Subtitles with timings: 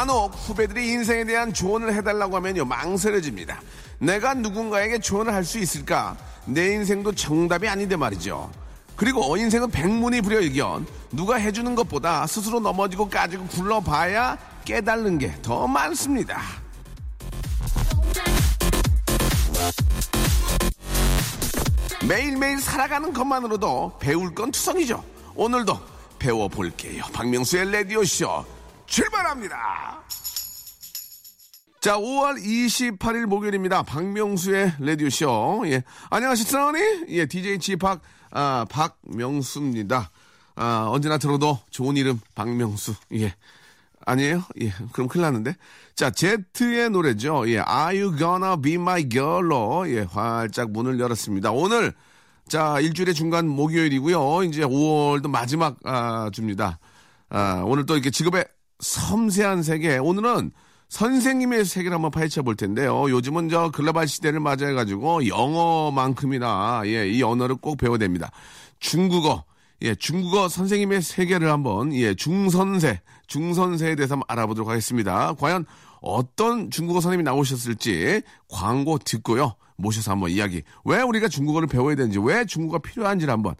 [0.00, 3.60] 간혹 후배들이 인생에 대한 조언을 해달라고 하면요 망설여집니다.
[3.98, 6.16] 내가 누군가에게 조언을 할 수 있을까?
[6.46, 8.50] 내 인생도 정답이 아닌데 말이죠.
[8.96, 16.40] 그리고 인생은 백문이 불여일견 누가 해주는 것보다 스스로 넘어지고 까지고 굴러봐야 깨달는 게 더 많습니다.
[22.08, 25.04] 매일매일 살아가는 것만으로도 배울 건 투성이죠.
[25.34, 25.78] 오늘도
[26.18, 27.04] 배워볼게요.
[27.12, 28.59] 박명수의 라디오쇼
[28.90, 30.02] 출발합니다.
[31.80, 33.84] 자, 5월 28일 목요일입니다.
[33.84, 35.62] 박명수의 라디오쇼.
[35.66, 35.82] 예.
[36.10, 36.72] 안녕하십니까,
[37.08, 40.10] 예, DJ 지박, 아, 박명수입니다.
[40.56, 42.94] 아, 언제나 들어도 좋은 이름, 박명수.
[43.14, 43.34] 예.
[44.04, 44.42] 아니에요?
[44.60, 44.74] 예.
[44.92, 45.54] 그럼 큰일 났는데.
[45.94, 47.48] 자, 제트의 노래죠.
[47.48, 47.62] 예.
[47.66, 50.00] Are you gonna be my girl로, 예.
[50.00, 51.52] 활짝 문을 열었습니다.
[51.52, 51.94] 오늘,
[52.48, 54.42] 자, 일주일의 중간 목요일이고요.
[54.42, 56.80] 이제 5월도 마지막, 아, 줍니다.
[57.30, 58.44] 아, 오늘 또 이렇게 직업의
[58.80, 59.98] 섬세한 세계.
[59.98, 60.52] 오늘은
[60.88, 63.08] 선생님의 세계를 한번 파헤쳐 볼 텐데요.
[63.08, 68.30] 요즘은 저 글로벌 시대를 맞아가지고 영어만큼이나, 예, 이 언어를 꼭 배워야 됩니다.
[68.80, 69.44] 중국어,
[69.82, 75.34] 예, 중국어 선생님의 세계를 한번, 예, 중선세, 중선세에 대해서 한번 알아보도록 하겠습니다.
[75.34, 75.64] 과연
[76.00, 79.54] 어떤 중국어 선생님이 나오셨을지 광고 듣고요.
[79.76, 80.62] 모셔서 한번 이야기.
[80.84, 83.54] 왜 우리가 중국어를 배워야 되는지, 왜 중국어가 필요한지를 한번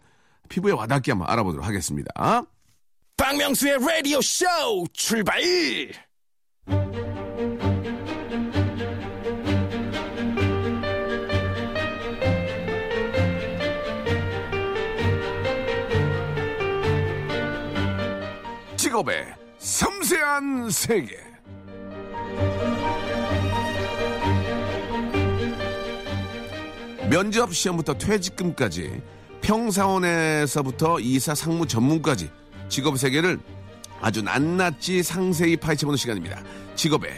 [0.49, 2.11] 피부에 와닿게 한번 알아보도록 하겠습니다.
[3.21, 4.47] 박명수의 라디오 쇼
[4.93, 5.39] 출발!
[18.75, 21.19] 직업의 섬세한 세계.
[27.07, 28.99] 면접 시험부터 퇴직금까지
[29.41, 32.40] 평사원에서부터 이사 상무 전문까지
[32.71, 33.37] 직업 세계를
[33.99, 36.41] 아주 낱낱이 상세히 파헤쳐보는 시간입니다.
[36.73, 37.11] 직업의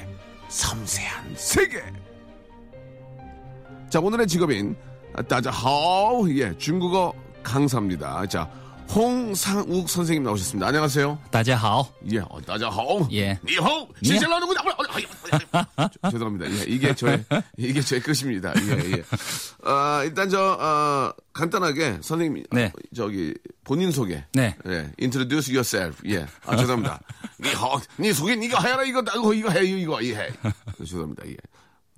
[0.50, 1.82] 섬세한 세계.
[3.88, 4.76] 자 오늘의 직업인
[5.30, 7.14] 따자하오 예 중국어
[7.44, 8.26] 강사입니다.
[8.26, 8.50] 자
[8.93, 10.67] 홍상욱 선생님 나오셨습니다.
[10.67, 11.19] 안녕하세요.
[11.31, 13.09] 大家好， 예, 어, 따자하오.
[13.13, 13.39] 예.
[13.45, 14.49] 니호, 시절라는
[15.77, 16.51] 나 죄송합니다.
[16.51, 17.23] 예, 이게 저의
[17.59, 18.55] 이게 제 끝입니다.
[18.57, 19.05] 예, 예.
[19.63, 22.67] 아, 일단 저 어, 간단하게 선생님 네.
[22.67, 24.25] 어, 저기 본인 소개.
[24.33, 24.57] 네.
[24.67, 26.01] 예, introduce yourself.
[26.09, 26.27] 예.
[26.47, 26.99] 아, 죄송합니다.
[27.41, 30.31] 니호, 니 소개 니가 해라 이거 나고 이거 해 이거 이 해.
[30.79, 31.29] 죄송합니다.
[31.29, 31.37] 예.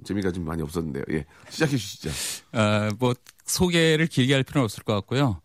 [0.05, 1.05] 재미가 좀 많이 없었는데요.
[1.13, 1.25] 예.
[1.51, 2.11] 시작해 주시죠.
[2.53, 3.15] 어, 뭐
[3.45, 5.41] 소개를 길게 할 필요는 없을 것 같고요.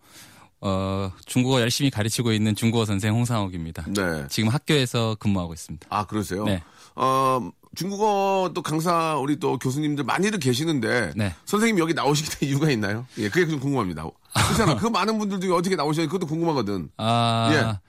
[0.63, 3.87] 어, 중국어 열심히 가르치고 있는 중국어 선생 홍상욱입니다.
[3.89, 4.27] 네.
[4.29, 5.87] 지금 학교에서 근무하고 있습니다.
[5.91, 6.45] 아, 그러세요?
[6.45, 6.63] 네.
[6.97, 11.35] 어, 중국어 또 강사 우리 또 교수님들 많이들 계시는데 네.
[11.47, 13.07] 선생님 여기 나오시게 된 이유가 있나요?
[13.19, 14.05] 예, 그게 좀 궁금합니다.
[14.35, 14.77] 그렇잖아.
[14.77, 16.91] 그 많은 분들 중에 어떻게 나오셔야 그것도 궁금하거든.
[16.99, 17.81] 아, 예.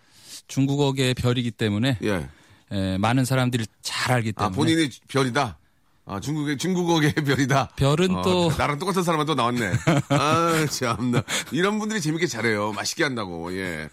[0.48, 2.30] 중국어계 별이기 때문에 예.
[2.72, 5.58] 에, 많은 사람들이 잘 알기 아, 때문에 본인이 별이다.
[6.06, 7.70] 아, 중국의 중국어계 별이다.
[7.76, 9.72] 별은 어, 또 나랑 똑같은 사람만 또 나왔네.
[10.10, 11.24] 아, 참나.
[11.52, 12.74] 이런 분들이 재밌게 잘해요.
[12.74, 13.54] 맛있게 한다고.
[13.56, 13.90] 예.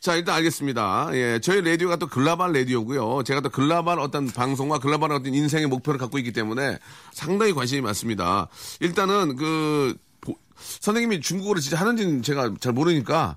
[0.00, 1.10] 자, 일단 알겠습니다.
[1.14, 1.38] 예.
[1.40, 3.22] 저희 라디오가 또 글로벌 라디오고요.
[3.22, 6.78] 제가 또 글로벌 어떤 방송과 글로벌 어떤 인생의 목표를 갖고 있기 때문에
[7.12, 8.48] 상당히 관심이 많습니다.
[8.80, 13.36] 일단은 그 보- 선생님이 중국어를 진짜 하는지는 제가 잘 모르니까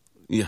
[0.33, 0.47] 예.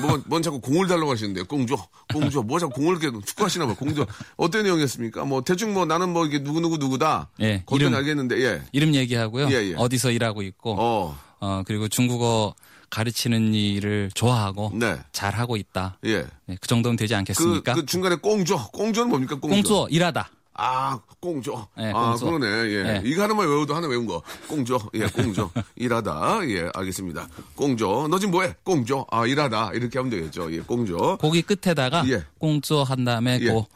[0.00, 1.44] 뭐, 뭔 자꾸 공을 달라고 하시는데요.
[1.44, 1.76] 공조.
[2.12, 2.42] 공조.
[2.42, 3.74] 뭐 자꾸 공을 이렇게 축구하시나 봐.
[3.74, 4.06] 공조.
[4.36, 5.24] 어떤 내용이었습니까?
[5.24, 7.28] 뭐, 대충 뭐, 나는 뭐, 이게 누구누구 누구다.
[7.40, 7.98] 예, 거기는 이름.
[7.98, 8.62] 알겠는데, 예.
[8.72, 9.48] 이름 얘기하고요.
[9.50, 9.74] 예, 예.
[9.76, 11.18] 어디서 일하고 있고, 어.
[11.40, 12.54] 어, 그리고 중국어
[12.90, 14.98] 가르치는 일을 좋아하고 네.
[15.12, 15.98] 잘 하고 있다.
[16.04, 16.26] 예.
[16.46, 17.74] 네, 그 정도면 되지 그, 않겠습니까?
[17.74, 18.70] 그 중간에 꽁조.
[18.72, 19.36] 꽁조는 뭡니까?
[19.36, 19.54] 꽁조.
[19.54, 20.28] 공조 일하다.
[20.54, 21.68] 아, 꽁조.
[21.76, 22.26] 네, 아, 꽁조.
[22.26, 22.70] 그러네.
[22.70, 22.82] 예.
[22.82, 23.02] 네.
[23.04, 24.22] 이거 하나만 외워도 하나 외운 거.
[24.48, 24.78] 꽁조.
[24.94, 25.50] 예, 꽁조.
[25.76, 26.40] 일하다.
[26.48, 27.28] 예, 알겠습니다.
[27.54, 28.08] 꽁조.
[28.08, 28.54] 너 지금 뭐해?
[28.64, 29.06] 꽁조.
[29.10, 29.72] 아, 일하다.
[29.74, 30.52] 이렇게 하면 되겠죠.
[30.52, 31.18] 예, 꽁조.
[31.18, 32.24] 거기 끝에다가 예.
[32.38, 33.50] 공조 한 다음에 예.
[33.50, 33.66] 고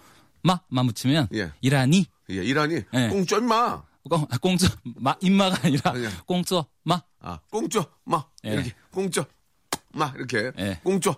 [0.42, 1.52] 마만 붙이면 예.
[1.60, 2.82] 일하니 예, 일하니.
[2.92, 3.08] 네.
[3.08, 3.82] 꽁조 임마.
[4.10, 4.66] 꽁, 아, 공조
[4.96, 6.10] 마 임마가 아니라 아니야.
[6.26, 8.22] 공조 마 아, 꽁쪄, 마.
[8.44, 8.52] 예.
[8.52, 9.24] 이렇게, 꽁쪄,
[9.92, 10.12] 마.
[10.14, 10.52] 이렇게.
[10.58, 10.78] 예.
[10.84, 11.16] 꽁쪄.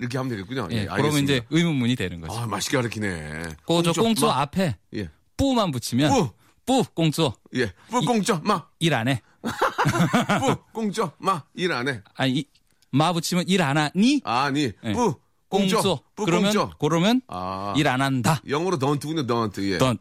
[0.00, 0.68] 이렇게 하면 되겠군요.
[0.72, 1.22] 예, 예, 그러면.
[1.22, 2.32] 이제 의문문이 되는 거죠.
[2.38, 3.42] 아, 맛있게 가르치네.
[3.66, 4.40] 그저 마.
[4.40, 5.10] 앞에 예.
[5.36, 6.30] 뿌만 붙이면 뿌.
[6.66, 7.72] 뿌 꽁쪼 예.
[7.90, 8.64] 뿌, 꽁쪄, 마.
[8.80, 9.20] 일 안 해.
[10.40, 11.42] 뿌, 꽁쪄, 마.
[11.54, 12.02] 일 안 해.
[12.14, 12.44] 아니 이-
[12.90, 14.92] 마 붙이면 일 안 하니 아니, 예.
[14.92, 15.14] 뿌.
[15.48, 16.00] 꽁쪼.
[16.14, 16.70] 뿌, 그러면 꽁쪄.
[16.78, 17.74] 그러면 아.
[17.76, 18.40] 일안 한다.
[18.48, 19.62] 영어로 don't군요, don't.
[19.70, 19.78] 예.
[19.78, 19.98] 던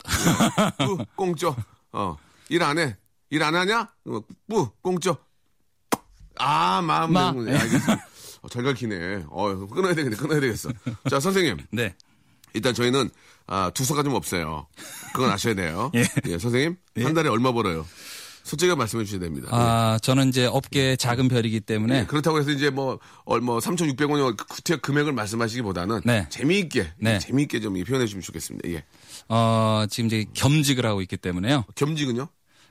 [0.78, 1.56] 뿌, 꽁쪄.
[1.92, 2.16] 어.
[2.50, 2.96] 일 안 해.
[3.32, 3.90] 일 안 하냐?
[4.06, 5.18] 어, 뿌, 꽁쪄.
[6.38, 7.34] 아, 마음 마.
[7.48, 8.06] 예, 알겠습니다.
[8.42, 9.26] 어, 잘 가르치네.
[9.30, 10.70] 어, 끊어야 되겠네, 끊어야 되겠어.
[11.10, 11.58] 자, 선생님.
[11.72, 11.96] 네.
[12.54, 13.10] 일단 저희는,
[13.48, 14.68] 아, 두서가 좀 없어요.
[15.14, 15.92] 그건 아셔야 돼요.
[16.28, 16.38] 예.
[16.38, 16.78] 선생님.
[17.04, 17.86] 한 달에 얼마 벌어요?
[18.44, 19.48] 솔직하게 말씀해 주셔야 됩니다.
[19.52, 24.48] 아 저는 이제 업계 작은 별이기 때문에 예, 그렇다고 해서 이제 뭐, 얼, 뭐, 3,600원이
[24.48, 26.26] 구태 금액을 말씀하시기보다는 네.
[26.30, 27.20] 재미있게, 네.
[27.20, 28.70] 재미있게 좀 표현해 주시면 좋겠습니다.
[28.70, 28.84] 예.
[29.28, 31.66] 어 지금 이제 겸직을 하고 있기 때문에요.
[31.76, 32.28] 겸직은요?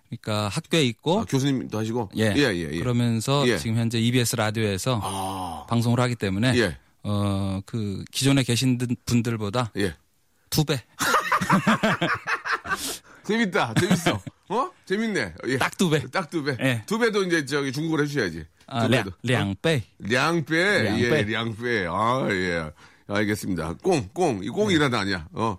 [0.08, 2.10] 그러니까 학교에 있고 아, 교수님도 하시고?
[2.16, 2.32] 예.
[2.36, 2.78] 예, 예, 예.
[2.78, 3.58] 그러면서 예.
[3.58, 6.78] 지금 현재 EBS 라디오에서 아, 방송을 하기 때문에 예.
[7.02, 9.94] 어그 기존에 계신 분- 분들보다 예.
[10.50, 10.82] 두 배,
[13.24, 13.74] 재밌다.
[13.74, 14.20] 재밌어.
[14.48, 14.70] 어?
[14.86, 15.34] 재밌네.
[15.48, 15.58] 예.
[15.58, 16.00] 딱 두 배.
[16.10, 16.56] 딱 두 배.
[16.60, 16.82] 예.
[16.86, 18.44] 두 배도 이제 저기 중국어로 해주셔야지.
[18.66, 19.16] 아, 두 량, 배도.
[19.22, 19.82] 량배.
[19.98, 21.00] 량배.
[21.02, 21.86] 예, 량배.
[21.90, 22.70] 아, 예.
[23.06, 23.74] 알겠습니다.
[23.82, 24.40] 꽁, 꽁.
[24.42, 25.28] 이꽁 일하다 아니야.
[25.32, 25.58] 어.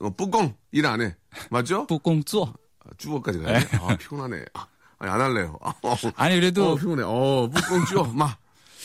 [0.00, 0.54] 어, 뿌꽁.
[0.72, 1.16] 일 안 해.
[1.50, 1.86] 맞죠?
[1.86, 2.52] 뿌꽁 쪼.
[3.00, 3.78] 아, 주어까지 가야 돼.
[3.78, 4.44] 아, 피곤하네.
[4.54, 4.66] 아,
[4.98, 5.58] 아니, 안 할래요.
[5.62, 7.02] 아, 어, 아니 그래도 어, 피곤해.
[7.06, 8.04] 어, 뿌꽁 쭈어.
[8.12, 8.36] 마.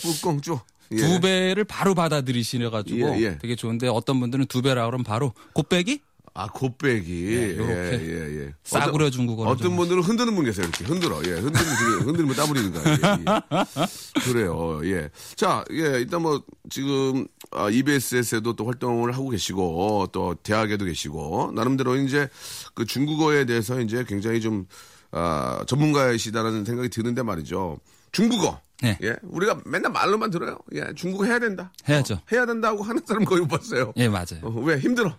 [0.01, 0.61] 뿌꽁 쭈어.
[0.91, 0.97] 예.
[0.97, 3.37] 두 배를 바로 받아들이시려가지고 예, 예.
[3.39, 6.01] 되게 좋은데 어떤 분들은 두 배라 그러면 바로 곱빼기
[6.37, 7.11] 아, 곱빼기.
[7.13, 8.53] 네, 요렇게 예, 예, 예.
[8.65, 10.83] 싸구려 중국어로 어떤 좀 분들은 흔드는 분 계세요, 이렇게.
[10.83, 11.21] 흔들어.
[11.25, 12.87] 예, 흔들면 되게, 흔들면 따버리는 거예요.
[12.89, 14.21] 예, 예.
[14.21, 15.09] 그래요, 예.
[15.37, 21.95] 자, 예, 일단 뭐, 지금, 아, EBS에도 또 활동을 하고 계시고, 또 대학에도 계시고, 나름대로
[21.95, 22.27] 이제
[22.73, 24.67] 그 중국어에 대해서 이제 굉장히 좀,
[25.11, 27.79] 아, 전문가이시다라는 생각이 드는데 말이죠.
[28.11, 28.59] 중국어.
[28.81, 28.97] 네.
[29.03, 29.15] 예.
[29.23, 30.59] 우리가 맨날 말로만 들어요.
[30.73, 31.71] 예, 중국어 해야 된다.
[31.87, 32.15] 해야죠.
[32.15, 33.93] 어, 해야 된다고 하는 사람 거의 못 봤어요.
[33.95, 34.41] 예 맞아요.
[34.41, 35.15] 어, 왜 힘들어?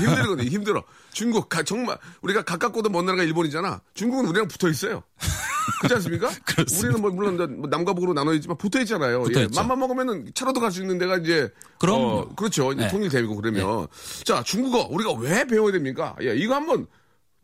[0.00, 0.84] 힘들거든, 힘들어.
[1.12, 3.80] 중국 가- 정말 우리가 가깝고도 먼 나라가 일본이잖아.
[3.94, 5.02] 중국은 우리랑 붙어 있어요.
[5.80, 6.28] 그렇지 않습니까?
[6.82, 9.22] 우리는 뭐 물론 뭐 남과 북으로 나눠 있지만 붙어 있잖아요.
[9.22, 9.48] 붙어 예.
[9.54, 12.00] 맘만 먹으면은 차로도 갈 수 있는 데가 이제 그럼요.
[12.06, 12.72] 어, 그렇죠.
[12.72, 12.88] 이제 네.
[12.88, 13.86] 통일되고 그러면
[14.24, 16.14] 자 중국어 우리가 왜 배워야 됩니까?
[16.22, 16.86] 예, 이거 한번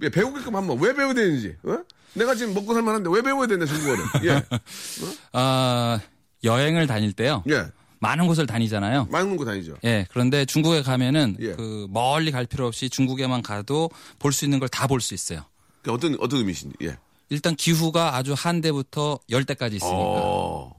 [0.03, 1.57] 예, 배우게끔 한번 왜 배워야 되는지.
[1.65, 1.79] 어?
[2.15, 4.05] 내가 지금 먹고 살만한데 왜 배워야 되냐 중국어를?
[4.25, 4.43] 예,
[5.33, 6.01] 아
[6.43, 7.43] 여행을 다닐 때요.
[7.51, 7.67] 예,
[8.05, 9.09] 많은 곳을 다니잖아요.
[9.11, 9.77] 많은 거 다니죠.
[9.85, 11.53] 예, 그런데 중국에 가면은 예.
[11.55, 15.41] 그 멀리 갈 필요 없이 중국에만 가도 볼 수 있는 걸 다 볼 수 있어요.
[15.83, 16.77] 그 어떤 어떤 의미신지.
[16.83, 16.97] 예.
[17.31, 19.97] 일단 기후가 아주 한 대부터 열 대까지 있으니까.
[19.97, 20.75] 어,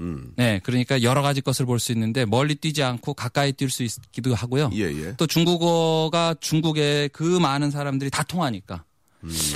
[0.00, 3.82] 음, 네, 그러니까 여러 가지 것을 볼 수 있는데 멀리 뛰지 않고 가까이 뛸 수
[3.82, 4.70] 있기도 하고요.
[4.74, 5.14] 예, 예.
[5.16, 8.84] 또 중국어가 중국의 그 많은 사람들이 다 통하니까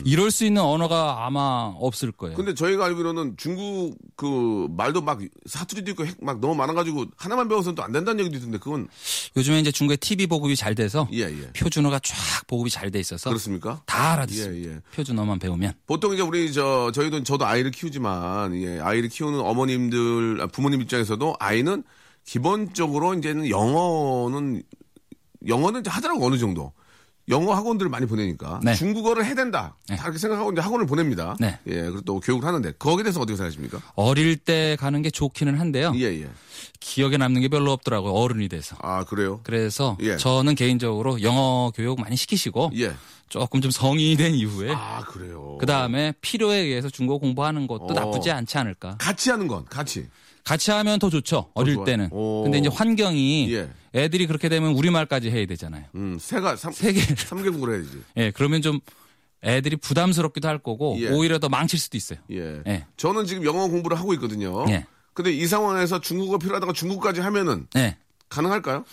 [0.04, 2.34] 이럴 수 있는 언어가 아마 없을 거예요.
[2.34, 2.36] 음.
[2.36, 7.82] 근데 저희가 알기로는 중국 그 말도 막 사투리도 있고 핵막 너무 많아가지고 하나만 배워서는 또
[7.82, 8.88] 안 된다는 얘기도 있던데 그건
[9.36, 11.52] 요즘에 이제 중국의 TV 보급이 잘 돼서 예 예.
[11.52, 13.80] 표준어가 쫙 보급이 잘 돼 있어서 그렇습니까?
[13.86, 14.68] 다 알아듣습니다.
[14.70, 14.80] 예, 예.
[14.94, 15.74] 표준어만 배우면.
[15.86, 21.36] 보통 이제 우리 저 저희도 저도 아이를 키우지만 예, 아이를 키우는 어머님들 아, 부모님 입장에서도
[21.38, 21.84] 아이는
[22.24, 24.62] 기본적으로 이제는 영어는
[25.46, 26.72] 영어는 이제 하더라고 어느 정도.
[27.30, 28.74] 영어 학원들을 많이 보내니까 네.
[28.74, 29.76] 중국어를 해야 된다.
[29.88, 29.96] 네.
[29.96, 31.36] 다 그렇게 생각하고 이제 학원을 보냅니다.
[31.38, 31.58] 네.
[31.66, 33.80] 예, 그리고 또 교육을 하는데 거기에 대해서 어떻게 생각하십니까?
[33.94, 35.92] 어릴 때 가는 게 좋기는 한데요.
[35.96, 36.28] 예, 예.
[36.80, 38.12] 기억에 남는 게 별로 없더라고요.
[38.12, 38.76] 어른이 돼서.
[38.82, 39.40] 아, 그래요?
[39.44, 40.16] 그래서 예.
[40.16, 42.94] 저는 개인적으로 영어 교육 많이 시키시고 예.
[43.28, 45.56] 조금 좀 성인이 된 이후에 아, 그래요.
[45.60, 47.92] 그 다음에 필요에 의해서 중국어 공부하는 것도 어.
[47.92, 48.96] 나쁘지 않지 않을까.
[48.98, 50.08] 같이 하는 건 같이.
[50.44, 51.50] 같이 하면 더 좋죠.
[51.54, 51.84] 어릴 좋아요.
[51.84, 52.08] 때는.
[52.12, 52.42] 오.
[52.44, 53.70] 근데 이제 환경이 예.
[53.94, 55.84] 애들이 그렇게 되면 우리말까지 해야 되잖아요.
[55.94, 57.00] 음, 세가 삼, 세 개.
[57.00, 58.02] 삼개국을 해야지.
[58.16, 58.80] 예, 그러면 좀
[59.42, 61.08] 애들이 부담스럽기도 할 거고 예.
[61.10, 62.18] 오히려 더 망칠 수도 있어요.
[62.30, 62.62] 예.
[62.66, 62.86] 예.
[62.96, 64.64] 저는 지금 영어 공부를 하고 있거든요.
[64.68, 64.86] 예.
[65.14, 67.96] 근데 이 상황에서 중국어 필요하다가 중국까지 하면은 예.
[68.28, 68.84] 가능할까요?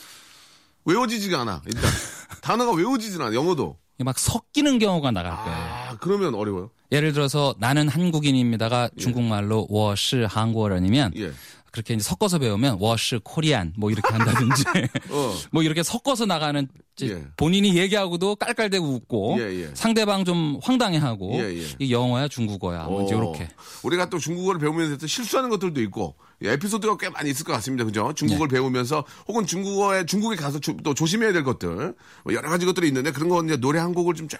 [0.85, 1.61] 외워지지가 않아.
[1.65, 1.81] 일단
[2.41, 3.33] 단어가 외워지진 않아.
[3.35, 3.77] 영어도.
[4.03, 5.57] 막 섞이는 경우가 나갈 아, 거예요.
[5.57, 6.69] 아, 그러면 어려워요.
[6.91, 9.01] 예를 들어서 나는 한국인입니다가 예.
[9.01, 11.31] 중국말로 워시 한국어라니면 예.
[11.71, 14.63] 그렇게 이제 섞어서 배우면 워시 코리안 뭐 이렇게 한다든지
[15.11, 15.35] 어.
[15.51, 16.67] 뭐 이렇게 섞어서 나가는
[17.01, 17.23] 예.
[17.35, 19.71] 본인이 얘기하고도 깔깔대고 웃고 예예.
[19.73, 21.65] 상대방 좀 황당해하고 예, 예.
[21.79, 23.47] 이 영어야 중국어야 뭐 이렇게 어.
[23.83, 27.83] 우리가 또 중국어를 배우면서 또 실수하는 것들도 있고 에피소드가 꽤 많이 있을 것 같습니다.
[27.83, 28.13] 그죠?
[28.15, 28.55] 중국어를 네.
[28.55, 33.11] 배우면서 혹은 중국어에 중국에 가서 조- 또 조심해야 될 것들 뭐 여러 가지 것들이 있는데
[33.11, 34.39] 그런 건 이제 노래 한 곡을 좀쫙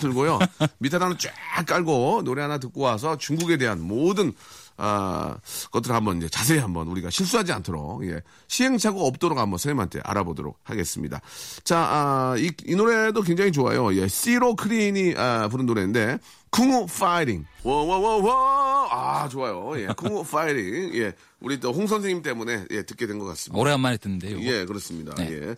[0.00, 0.38] 들고요.
[0.78, 1.32] 밑에 하나 쫙
[1.66, 4.32] 깔고 노래 하나 듣고 와서 중국에 대한 모든
[4.76, 5.36] 아,
[5.70, 11.20] 것들을 한번 이제 자세히 한번 우리가 실수하지 않도록, 예, 시행착오가 없도록 한번 선생님한테 알아보도록 하겠습니다.
[11.62, 13.94] 자, 아, 이, 이 노래도 굉장히 좋아요.
[13.94, 16.18] 예, 시로 크린이 아, 부른 노래인데,
[16.54, 17.44] 쿵우 파이팅.
[17.64, 18.88] 워워워워.
[18.90, 19.72] 아, 좋아요.
[19.80, 20.90] 예, 쿵우 파이팅.
[20.94, 23.60] 예, 우리 또 홍 선생님 때문에 예, 듣게 된 것 같습니다.
[23.60, 24.38] 오래간만에 듣는데요.
[24.40, 25.12] 예, 그렇습니다.
[25.16, 25.32] 네.
[25.32, 25.56] 예.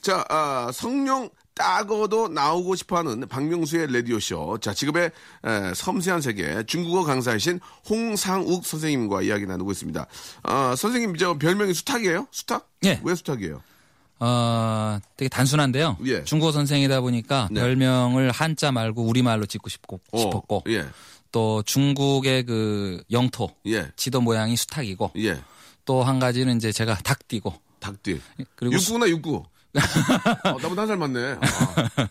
[0.00, 4.56] 자, 아, 성룡 따거도 나오고 싶어하는 박명수의 라디오 쇼.
[4.60, 5.10] 자, 지금의
[5.44, 10.06] 에, 섬세한 세계 중국어 강사이신 홍상욱 선생님과 이야기 나누고 있습니다.
[10.44, 12.28] 아, 선생님 저 별명이 수탉이에요?
[12.30, 12.66] 수탉?
[12.84, 13.00] 예.
[13.02, 13.60] 왜 수탉이에요?
[14.20, 15.96] 어, 되게 단순한데요.
[16.06, 16.24] 예.
[16.24, 17.60] 중국어 선생이다 보니까 네.
[17.60, 20.86] 별명을 한자 말고 우리말로 짓고 싶고, 어, 싶었고, 예.
[21.30, 23.90] 또 중국의 그 영토, 예.
[23.96, 25.40] 지도 모양이 수탉이고, 예.
[25.84, 28.20] 또한 가지는 이제 제가 닭띠고, 닭띠.
[28.56, 29.36] 그리고 수- 육구나 육구.
[29.36, 29.44] 어,
[30.62, 31.36] 나보다 한 살 많네.
[31.40, 32.08] 아,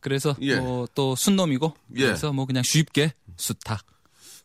[0.00, 0.56] 그래서 예.
[0.56, 2.04] 뭐또 순놈이고, 예.
[2.06, 3.80] 그래서 뭐 그냥 쉽게 수탉.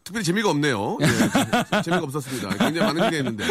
[0.03, 0.97] 특별히 재미가 없네요.
[1.01, 2.49] 예, 재미가 없었습니다.
[2.57, 3.45] 굉장히 많은 게 있는데.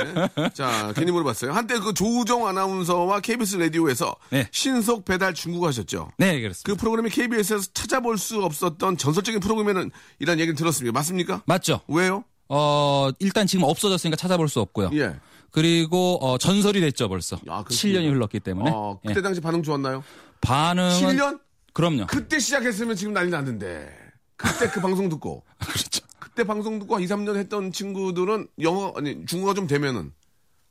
[0.53, 1.53] 자, 괜히 물어봤어요.
[1.53, 4.49] 한때 그 조우정 아나운서와 KBS 라디오에서 네.
[4.51, 6.11] 신속 배달 중국 하셨죠?
[6.19, 6.71] 네, 그렇습니다.
[6.71, 10.93] 그 프로그램이 KBS에서 찾아볼 수 없었던 전설적인 프로그램에는 이란 얘기를 들었습니다.
[10.93, 11.43] 맞습니까?
[11.47, 11.81] 맞죠?
[11.89, 12.25] 왜요?
[12.49, 14.91] 어, 일단 지금 없어졌으니까 찾아볼 수 없고요.
[14.95, 15.17] 예.
[15.51, 17.37] 그리고 어, 전설이 됐죠, 벌써.
[17.49, 17.69] 아, 그렇군요.
[17.69, 18.71] 7년이 흘렀기 때문에.
[18.73, 19.23] 어, 그때 예.
[19.23, 20.05] 당시 반응 좋았나요?
[20.43, 21.41] 반응은 7년?
[21.73, 22.07] 그럼요.
[22.07, 23.89] 그때 시작했으면 지금 난리 났는데.
[24.37, 25.45] 그때 그 방송 듣고.
[25.59, 26.02] 그렇죠.
[26.35, 30.13] 그때 방송 듣고 한 2, 3년 했던 친구들은 영어, 아니, 중국어가 좀 되면은.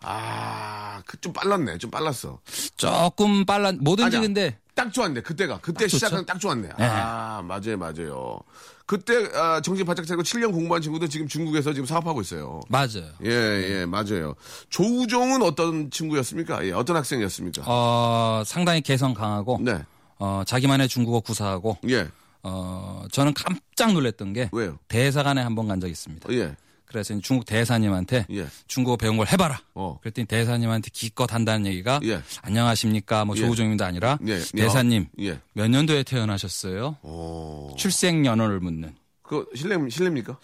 [0.04, 1.78] 아, 그 좀 빨랐네.
[1.78, 2.40] 좀 빨랐어.
[2.76, 4.22] 조금 빨라 뭐든지 아니야.
[4.22, 5.22] 근데 딱 좋았네.
[5.22, 5.60] 그때가.
[5.62, 5.88] 그때.
[5.88, 6.70] 시작은 딱 좋았네.
[6.80, 6.84] 네.
[6.84, 8.40] 아, 맞아요, 맞아요.
[8.88, 12.62] 그때 아, 정신 바짝 차리고 7년 공부한 친구들 지금 중국에서 지금 사업하고 있어요.
[12.70, 13.06] 맞아요.
[13.24, 14.34] 예, 예, 맞아요.
[14.70, 16.66] 조우종은 어떤 친구였습니까?
[16.66, 17.62] 예, 어떤 학생이었습니까?
[17.68, 19.84] 어, 상당히 개성 강하고 네.
[20.18, 22.08] 어, 자기만의 중국어 구사하고 예.
[22.44, 24.78] 어, 저는 깜짝 놀랐던 게 왜요?
[24.88, 26.34] 대사관에 한 번 간 적이 있습니다.
[26.34, 26.56] 예.
[26.86, 28.48] 그래서 중국 대사님한테 예.
[28.68, 29.62] 중국어 배운 걸 해봐라.
[29.76, 29.98] 어.
[30.02, 32.22] 그랬더니 대사님한테 기껏 한다는 얘기가 예.
[32.42, 33.42] 안녕하십니까 뭐 예.
[33.42, 34.40] 조우종입니다 아니라 예.
[34.40, 35.40] 대사님 예.
[35.54, 36.98] 몇 년도에 태어나셨어요?
[37.04, 37.74] 오.
[37.78, 38.94] 출생 연월을 묻는.
[39.24, 40.38] 그 실례 실례입니까?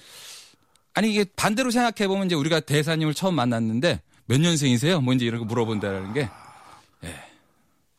[0.93, 5.01] 아니 이게 반대로 생각해 보면 이제 우리가 대사님을 처음 만났는데 몇 년생이세요?
[5.01, 6.29] 뭐 이제 이런 거 물어본다라는 게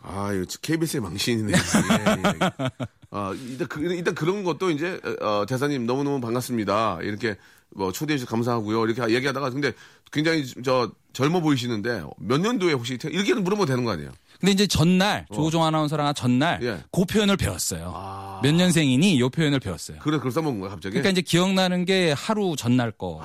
[0.01, 1.53] 아, 이거 KBS의 망신이네.
[1.53, 2.69] 예, 예.
[3.11, 6.99] 아, 일단, 그, 일단 그런 것도 이제, 어, 대사님 너무너무 반갑습니다.
[7.03, 7.37] 이렇게
[7.71, 8.87] 뭐 초대해주셔서 감사하고요.
[8.87, 9.73] 이렇게 얘기하다가 근데
[10.13, 14.11] 굉장히 저 젊어 보이시는데 몇 년도에 혹시 태- 이렇게는 물어보면 되는 거 아니에요?
[14.41, 16.83] 근데 이제 전날 조우종 아나운서랑 전날 예.
[16.93, 17.93] 그 표현을 배웠어요.
[17.95, 18.41] 아.
[18.43, 19.99] 몇 년생이니 요 표현을 배웠어요.
[19.99, 20.93] 그래, 그걸 써먹은 거야, 갑자기?
[20.95, 23.21] 그러니까 이제 기억나는 게 하루 전날 거.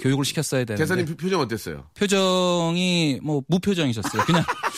[0.00, 0.84] 교육을 시켰어야 되는데 아.
[0.84, 1.84] 대사님 표- 표정 어땠어요?
[1.94, 4.22] 표정이 뭐 무표정이셨어요.
[4.24, 4.42] 그냥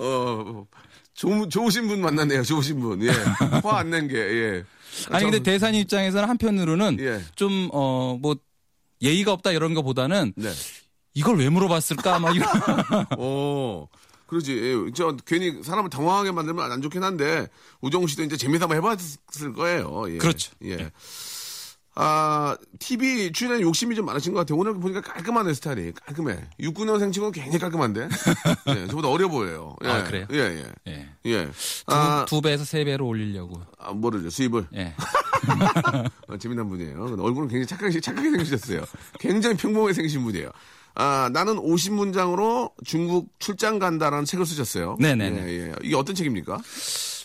[0.00, 0.66] 어,
[1.14, 3.02] 좋, 좋으신 분 만났네요, 좋으신 분.
[3.02, 3.10] 예.
[3.62, 4.64] 화 안 낸 게, 예.
[5.10, 7.22] 아니 근데 참- 대사님 입장에서는 한편으로는 예.
[7.34, 8.36] 좀 어 뭐
[9.00, 10.52] 예의가 없다 이런 거보다는 네.
[11.14, 12.48] 이걸 왜 물어봤을까 막 이런
[13.18, 13.88] 어,
[14.28, 14.52] 그러지.
[14.56, 17.48] 예, 저 괜히 사람을 당황하게 만들면 안 좋긴 한데
[17.80, 20.04] 우정우 씨도 이제 재미삼아 해봤을 거예요.
[20.08, 20.18] 예.
[20.18, 20.52] 그렇죠.
[20.64, 20.90] 예.
[21.94, 24.58] 아, TV 출연에 욕심이 좀 많으신 것 같아요.
[24.58, 25.92] 오늘 보니까 깔끔하네, 스타일이.
[25.92, 26.38] 깔끔해.
[26.60, 28.08] 69년생 친구는 굉장히 깔끔한데?
[28.68, 29.76] 예, 저보다 어려 보여요.
[29.84, 29.88] 예.
[29.88, 30.26] 아, 그래요?
[30.32, 30.66] 예, 예.
[30.88, 31.08] 예.
[31.26, 31.46] 예.
[31.46, 31.52] 두,
[31.94, 33.60] 아, 두 배에서 세 배로 올리려고.
[33.78, 34.68] 아, 뭐를, 수입을.
[34.74, 34.94] 예.
[36.28, 37.16] 어, 재미난 분이에요.
[37.18, 38.84] 얼굴은 굉장히 착하게, 착하게 생기셨어요.
[39.18, 40.50] 굉장히 평범하게 생기신 분이에요.
[40.94, 44.96] 아, 나는 50문장으로 중국 출장 간다라는 책을 쓰셨어요.
[44.98, 45.42] 네네네.
[45.46, 45.74] 예, 예.
[45.82, 46.58] 이게 어떤 책입니까?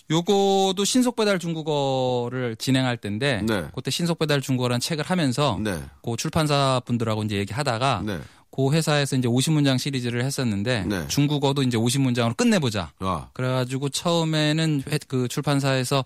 [0.09, 3.67] 요거도 신속 배달 중국어를 진행할 때인데 네.
[3.75, 5.83] 그때 신속 배달 중국어라는 책을 하면서 네.
[6.03, 8.19] 그 출판사 분들하고 이제 얘기하다가 네.
[8.49, 11.07] 그 회사에서 이제 50문장 시리즈를 했었는데 네.
[11.09, 12.91] 중국어도 이제 50문장으로 끝내보자.
[12.99, 16.03] 아, 그래가지고 처음에는 회- 그 출판사에서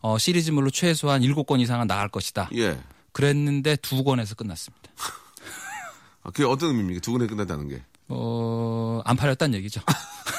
[0.00, 2.50] 어, 시리즈물로 최소한 7권 이상은 나갈 것이다.
[2.54, 2.78] 예.
[3.12, 4.90] 그랬는데 두 권에서 끝났습니다.
[6.22, 7.00] 아, 그게 어떤 의미입니까?
[7.00, 7.82] 두 권에 끝났다는 게.
[8.08, 9.80] 어, 안 팔렸다는 얘기죠.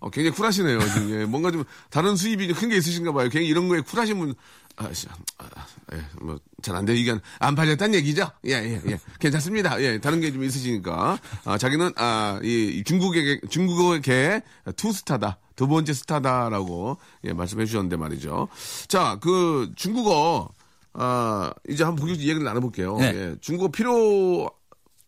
[0.00, 0.78] 어, 굉장히 쿨하시네요.
[0.80, 1.10] 지금.
[1.20, 3.28] 예, 뭔가 좀 다른 수입이 큰 게 있으신가 봐요.
[3.28, 4.34] 괜히 이런 거에 쿨하신 분,
[4.76, 5.06] 아, 씨,
[5.38, 5.44] 아,
[5.92, 6.94] 예, 뭐, 잘 안 돼.
[6.96, 8.30] 이게 안 팔렸다는 얘기죠?
[8.46, 8.98] 예, 예, 예.
[9.18, 9.80] 괜찮습니다.
[9.82, 11.18] 예, 다른 게 좀 있으시니까.
[11.44, 14.42] 아, 자기는, 아, 이 중국의, 중국어계
[14.76, 15.38] 투스타다.
[15.56, 18.48] 두 번째 스타다라고, 예, 말씀해 주셨는데 말이죠.
[18.88, 20.48] 자, 그, 중국어,
[20.94, 22.96] 아, 이제 한번 본격적으로 얘기를 나눠볼게요.
[22.98, 23.12] 네.
[23.14, 24.48] 예, 중국어 필요,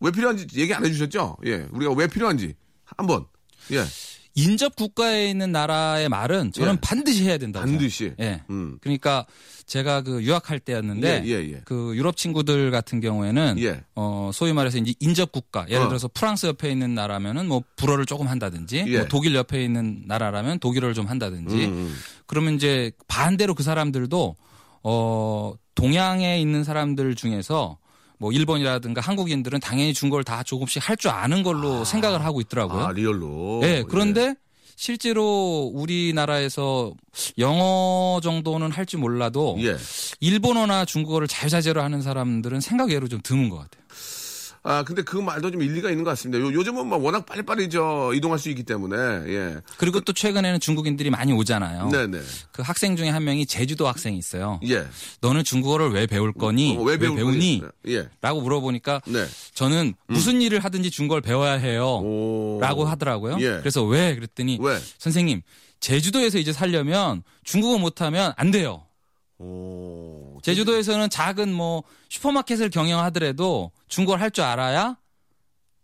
[0.01, 1.37] 왜 필요한지 얘기 안 해주셨죠?
[1.47, 2.55] 예, 우리가 왜 필요한지.
[2.97, 3.25] 한번.
[3.71, 3.83] 예,
[4.35, 6.77] 인접 국가에 있는 나라의 말은 저는 예.
[6.81, 8.13] 반드시 해야 된다고 반드시.
[8.19, 8.41] 예.
[8.49, 8.77] 음.
[8.81, 9.25] 그러니까
[9.65, 11.61] 제가 그 유학할 때였는데 예, 예, 예.
[11.65, 13.83] 그 유럽 친구들 같은 경우에는 예.
[13.95, 15.87] 어 소위 말해서 이제 인접 국가 예를 어.
[15.87, 18.97] 들어서 프랑스 옆에 있는 나라면은 뭐 불어를 조금 한다든지 예.
[18.97, 21.95] 뭐 독일 옆에 있는 나라라면 독일어를 좀 한다든지 음, 음.
[22.25, 24.35] 그러면 이제 반대로 그 사람들도
[24.83, 27.77] 어, 동양에 있는 사람들 중에서
[28.17, 32.85] 뭐 일본이라든가 한국인들은 당연히 중국어를 다 조금씩 할 줄 아는 걸로 생각을 하고 있더라고요.
[32.85, 33.61] 아, 리얼로.
[33.63, 34.35] 예, 그런데
[34.75, 36.93] 실제로 우리나라에서
[37.37, 39.67] 영어 정도는 할줄 몰라도 예.
[39.67, 39.77] 예.
[40.19, 43.82] 일본어나 중국어를 자유자재로 하는 사람들은 생각 외로 좀 드문 것 같아요.
[44.65, 46.41] 아, 근데 그 말도 좀 일리가 있는 것 같습니다.
[46.43, 48.95] 요, 요즘은 뭐 워낙 빨리빨리 저 이동할 수 있기 때문에,
[49.27, 49.57] 예.
[49.77, 51.89] 그리고 또 최근에는 중국인들이 많이 오잖아요.
[51.89, 52.19] 네네.
[52.53, 54.61] 그 학생 중에 한 명이 제주도 학생이 있어요.
[54.69, 54.87] 예.
[55.19, 56.77] 너는 중국어를 왜 배울 거니?
[56.77, 57.59] 어, 왜 배울 배우니?
[57.59, 57.71] 거니?
[57.87, 58.07] 예.
[58.21, 59.25] 라고 물어보니까 네.
[59.53, 61.99] 저는 무슨 일을 하든지 중국어를 배워야 해요.
[62.01, 62.59] 오.
[62.61, 63.37] 라고 하더라고요.
[63.41, 63.57] 예.
[63.59, 64.15] 그래서 왜?
[64.15, 64.79] 그랬더니 왜?
[64.97, 65.41] 선생님
[65.81, 68.85] 제주도에서 이제 살려면 중국어 못하면 안 돼요.
[69.43, 70.39] 오.
[70.41, 74.97] 제주도에서는 작은 뭐 슈퍼마켓을 경영하더라도 중국어를 할 줄 알아야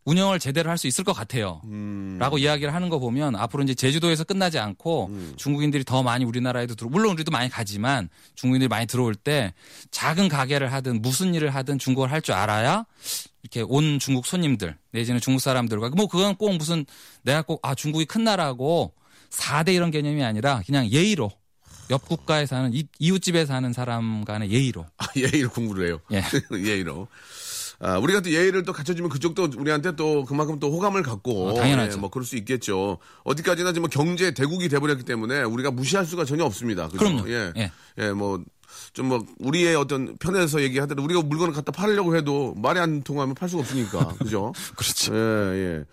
[0.06, 1.62] 운영을 제대로 할 수 있을 것 같아요.
[1.66, 2.18] 음.
[2.20, 5.34] 라고 이야기를 하는 거 보면 앞으로 이제 제주도에서 끝나지 않고 음.
[5.38, 9.54] 중국인들이 더 많이 우리나라에도 들어 물론 우리도 많이 가지만 중국인들이 많이 들어올 때
[9.92, 12.86] 작은 가게를 하든 무슨 일을 하든 중국어를 할 줄 알아야
[13.44, 16.86] 이렇게 온 중국 손님들 내지는 중국 사람들과 뭐 그건 꼭 무슨
[17.22, 18.94] 내가 꼭 아 중국이 큰 나라고
[19.30, 21.30] 4대 이런 개념이 아니라 그냥 예의로
[21.90, 26.00] 옆 국가에 사는 이- 이웃집에 사는 사람 간의 예의로 아, 예의를 공부를 해요.
[26.12, 26.22] 예.
[26.54, 27.08] 예의로.
[27.82, 31.48] 아, 우리가 또 예의를 또 갖춰주면 그쪽도 우리한테 또 그만큼 또 호감을 갖고.
[31.50, 31.96] 어, 당연하죠.
[31.98, 32.98] 예, 뭐 그럴 수 있겠죠.
[33.24, 36.88] 어디까지나 지금 경제 대국이 돼버렸기 때문에 우리가 무시할 수가 전혀 없습니다.
[36.90, 36.98] 그죠?
[37.00, 37.30] 그럼요.
[37.30, 37.54] 예.
[37.58, 37.72] 예.
[38.00, 38.44] 예, 뭐.
[38.94, 43.50] 좀 뭐 우리의 어떤 편에서 얘기하더라도 우리가 물건을 갖다 팔려고 해도 말이 안 통하면 팔
[43.50, 44.54] 수가 없으니까 그죠?
[44.76, 45.16] 그렇죠.
[45.16, 45.84] 예, 예.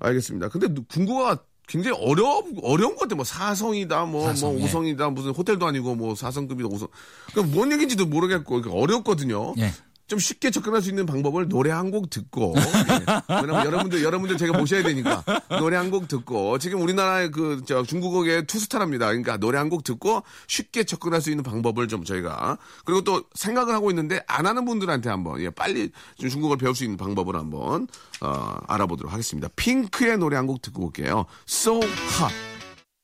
[0.00, 0.48] 알겠습니다.
[0.48, 1.38] 근데 궁금가
[1.70, 3.14] 굉장히 어려 어려운 것 같아.
[3.14, 4.64] 뭐 사성이다, 뭐, 사성, 뭐 예.
[4.64, 6.88] 오성이다, 무슨 호텔도 아니고 뭐 사성급이다, 오성.
[7.32, 9.54] 그뭔 얘기인지도 모르겠고 그러니까 어렵거든요.
[9.58, 9.72] 예.
[10.10, 13.04] 좀 쉽게 접근할 수 있는 방법을 노래 한 곡 듣고 예.
[13.28, 15.22] 왜냐면 여러분들 여러분들 제가 모셔야 되니까
[15.60, 19.06] 노래 한 곡 듣고 지금 우리나라의 그 저 중국어의 투스타랍니다.
[19.06, 23.72] 그러니까 노래 한 곡 듣고 쉽게 접근할 수 있는 방법을 좀 저희가 그리고 또 생각을
[23.72, 27.86] 하고 있는데 안 하는 분들한테 한번 예, 빨리 좀 중국어를 배울 수 있는 방법을 한번
[28.20, 29.48] 어, 알아보도록 하겠습니다.
[29.54, 31.26] 핑크의 노래 한 곡 듣고 올게요.
[31.46, 32.49] So hot.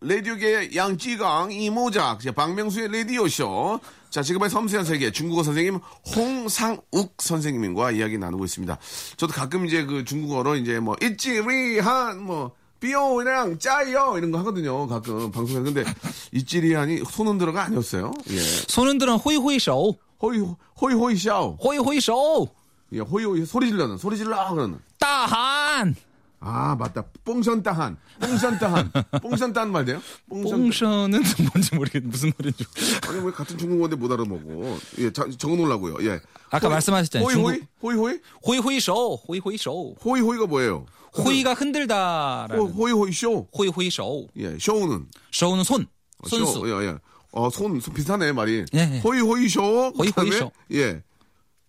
[0.00, 5.80] 라디오계의 양찌강 이모작 자, 박명수의 라디오쇼 자 지금의 섬세한 세계 중국어 선생님
[6.14, 8.78] 홍상욱 선생님과 이야기 나누고 있습니다.
[9.16, 14.86] 저도 가끔 이제 그 중국어로 이제 뭐 이찌리한 뭐 비오랑 짜요 이런 거 하거든요.
[14.86, 15.84] 가끔 방송에서 근데
[16.32, 18.12] 이찌리한이 손 흔들어가 아니었어요.
[18.30, 18.38] 예.
[18.38, 20.38] 손흔들은 호이호이쇼 호이
[20.80, 22.48] 호이 호이 샤오 호이호이쇼
[22.92, 25.96] 예 호이 호이 소리 질러는 소리 질러 그러는 따한
[26.46, 30.00] 아 맞다 뽕션따한 뽕션따한 뽕션따한 말 돼요?
[30.28, 32.64] 뽕션 뽕션은 뭔지 모르겠는데 무슨 말인지
[33.08, 34.76] 아니 왜 같은 중국어인데 못 알아먹어?
[34.98, 36.06] 예, 자, 적어놓으려고요.
[36.06, 36.20] 예.
[36.50, 37.26] 아까 말씀하셨잖아요.
[37.26, 40.84] 호이 호이 호이 호이 호이 호이 쇼 호이 호이 쇼 호이 호이가 뭐예요?
[41.16, 43.48] 호이가 흔들다라는 호, 호이 호이 쇼.
[43.56, 45.86] 호이 호이 쇼 예, 쇼는 쇼는 손
[46.18, 46.68] 어, 손수 쇼.
[46.82, 46.98] 예, 예.
[47.32, 48.64] 어, 손, 손 비슷하네 말이.
[48.74, 49.00] 예, 예.
[49.00, 49.62] 호이 호이 쇼.
[49.96, 50.52] 호이, 호이 쇼.
[50.72, 51.02] 예.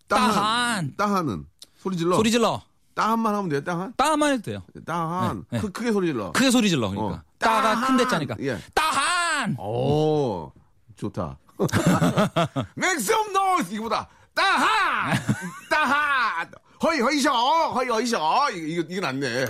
[0.09, 0.95] 大喊.
[0.97, 1.45] 大喊은
[1.77, 2.17] 소리 질러.
[2.17, 2.61] 소리 질러
[2.95, 3.61] 따한만 하면 돼요.
[3.63, 3.93] 따한.
[3.97, 5.45] 따만 해도 돼요 따한.
[5.51, 5.61] 네, 네.
[5.61, 6.31] 크, 크게 소리 질러.
[6.31, 7.21] 크게 소리 질러 그러니까 어.
[7.37, 7.85] 大가 大喊.
[7.85, 8.57] 큰 대자니까 예.
[8.73, 10.51] 大喊 오,
[10.95, 11.37] 좋다.
[12.77, 13.73] Make some noise!
[13.75, 15.13] 이거보다, 따하!
[15.69, 16.45] 따하!
[16.83, 17.31] 허이, 허이셔!
[17.73, 18.49] 허이, 허이셔!
[18.51, 19.41] 이거, 이거, 이거 낫네.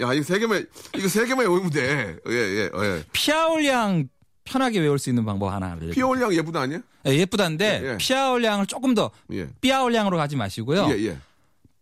[0.00, 2.16] 야, 이거 세 개만, 이거 세 개만 외우면 돼.
[2.28, 3.04] 예, 예, 예.
[3.12, 4.08] 漂亮
[4.44, 6.80] 편하게 외울 수 있는 방법 하나 알려드릴게요 漂亮 예쁘다 아니야?
[7.06, 7.96] 예, 예쁘다는데 예, 예.
[7.96, 9.48] 피아올량을 조금 더 예.
[9.62, 11.18] 삐아올량으로 가지 마시고요 예, 예.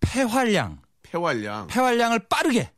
[0.00, 0.78] 폐활량
[1.12, 1.66] 폐활량.
[1.66, 2.70] 폐활량을 빠르게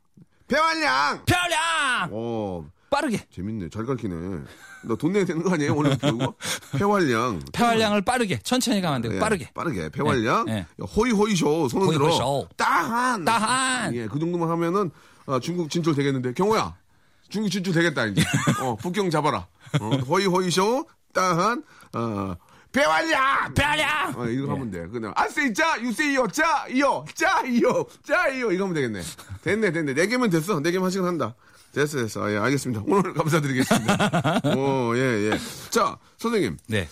[0.48, 1.24] 폐활량!
[1.24, 3.68] 폐활량 어, 빠르게 재밌네.
[3.70, 4.40] 잘 가르치네.
[4.84, 5.74] 너돈 내야 되는 거 아니에요?
[5.74, 6.34] 오늘 배우고?
[6.76, 7.40] 폐활량.
[7.52, 9.88] 폐활량을 빠르게 천천히 가면 안 되고 예, 빠르게 빠르게.
[9.88, 10.46] 폐활량.
[10.48, 11.68] 예, 호이, 호이쇼.
[11.68, 12.06] 손을 들어.
[12.06, 12.48] 호이호이쇼.
[12.56, 13.24] 따한!
[13.24, 13.94] 따한.
[13.94, 14.90] 예, 그 정도만 하면은,
[15.26, 16.34] 아, 중국 진출 되겠는데.
[16.34, 16.76] 경호야.
[17.30, 18.22] 중국 진출 되겠다, 이제.
[18.60, 19.46] 어, 북경 잡아라.
[19.80, 20.86] 어, 호이, 호이쇼.
[21.14, 21.62] 따한.
[21.94, 22.34] 어,
[22.74, 23.54] 폐활량!
[23.54, 24.86] 폐활량 어, 이거 하면 돼.
[24.88, 28.50] 그냥, 아세이 짜, 유세이요, 짜, 이요, 짜, 이요, 짜, 이요.
[28.50, 29.00] 이거 하면 되겠네.
[29.42, 29.94] 됐네, 됐네.
[29.94, 30.60] 네 개면 됐어.
[30.60, 31.34] 네 개면 한 시간 한다.
[31.72, 32.30] 됐어, 됐어.
[32.32, 32.82] 예, 알겠습니다.
[32.86, 34.42] 오늘 감사드리겠습니다.
[34.56, 35.38] 오, 예, 예.
[35.70, 36.56] 자, 선생님.
[36.66, 36.88] 네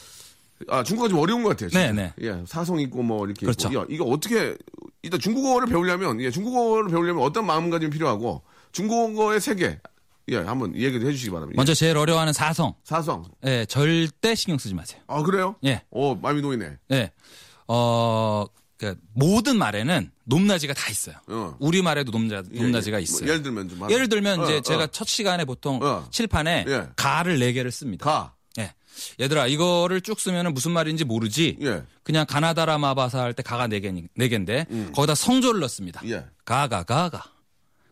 [0.69, 1.69] 아, 중국어가 좀 어려운 것 같아요.
[1.71, 1.93] 진짜.
[1.93, 2.13] 네, 네.
[2.21, 3.47] 예, 사성 있고 뭐 이렇게.
[3.47, 3.69] 그렇죠.
[3.69, 3.81] 있고.
[3.81, 4.57] 야, 이거 어떻게,
[5.03, 9.81] 일단 중국어를 배우려면, 예, 중국어를 배우려면 어떤 마음가짐이 필요하고, 중국어의 세계,
[10.29, 11.57] 예, 한번 얘기를 해주시기 바랍니다.
[11.59, 13.25] 먼저 제일 어려워하는 사성 사성.
[13.45, 15.57] 예, 절대 신경 쓰지 마세요 아, 그래요?
[15.65, 15.83] 예.
[15.91, 16.77] 오, 마음이 놓이네.
[16.93, 17.11] 예.
[17.69, 18.45] 어,
[18.77, 21.17] 그러니까 모든 말에는 높낮이가 다 있어요.
[21.29, 21.57] 어.
[21.61, 23.03] 우리 말에도 높낮, 예, 높낮이가 예.
[23.03, 23.21] 있어요.
[23.25, 24.61] 뭐 예를 들면 좀 예를 들면 어, 이제 어.
[24.61, 26.07] 제가 첫 시간에 보통 어.
[26.11, 26.89] 칠판에 예.
[26.97, 28.05] 가를 네 개를 씁니다.
[28.05, 28.35] 가.
[28.59, 28.73] 예.
[29.21, 31.57] 얘들아 이거를 쭉 쓰면은 무슨 말인지 모르지.
[31.63, 31.83] 예.
[32.03, 36.01] 그냥 가나다라 마바사 할 때 가가 네 개, 네 개인데 거기다 성조를 넣습니다.
[36.05, 36.11] 음.
[36.11, 36.25] 예.
[36.45, 37.25] 가가 가가.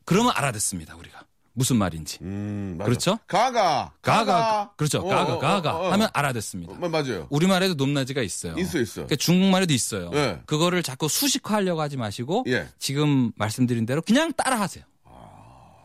[0.04, 1.24] 그러면 알아듣습니다 우리가
[1.60, 2.20] 무슨 말인지.
[2.22, 2.86] 음, 맞아.
[2.88, 3.18] 그렇죠?
[3.26, 3.92] 가가.
[4.00, 5.00] 가가 그렇죠.
[5.00, 5.92] 어, 가가 어, 가가 어, 어.
[5.92, 6.72] 하면 알아듣습니다.
[6.72, 7.26] 어, 맞아요.
[7.28, 8.54] 우리말에도 높낮이가 있어요.
[8.56, 8.94] 있어, 있어.
[8.94, 10.10] 그러니까 중국말에도 있어요.
[10.14, 10.40] 예.
[10.46, 12.66] 그거를 자꾸 수식화하려고 하지 마시고 예.
[12.78, 14.84] 지금 말씀드린 대로 그냥 따라하세요.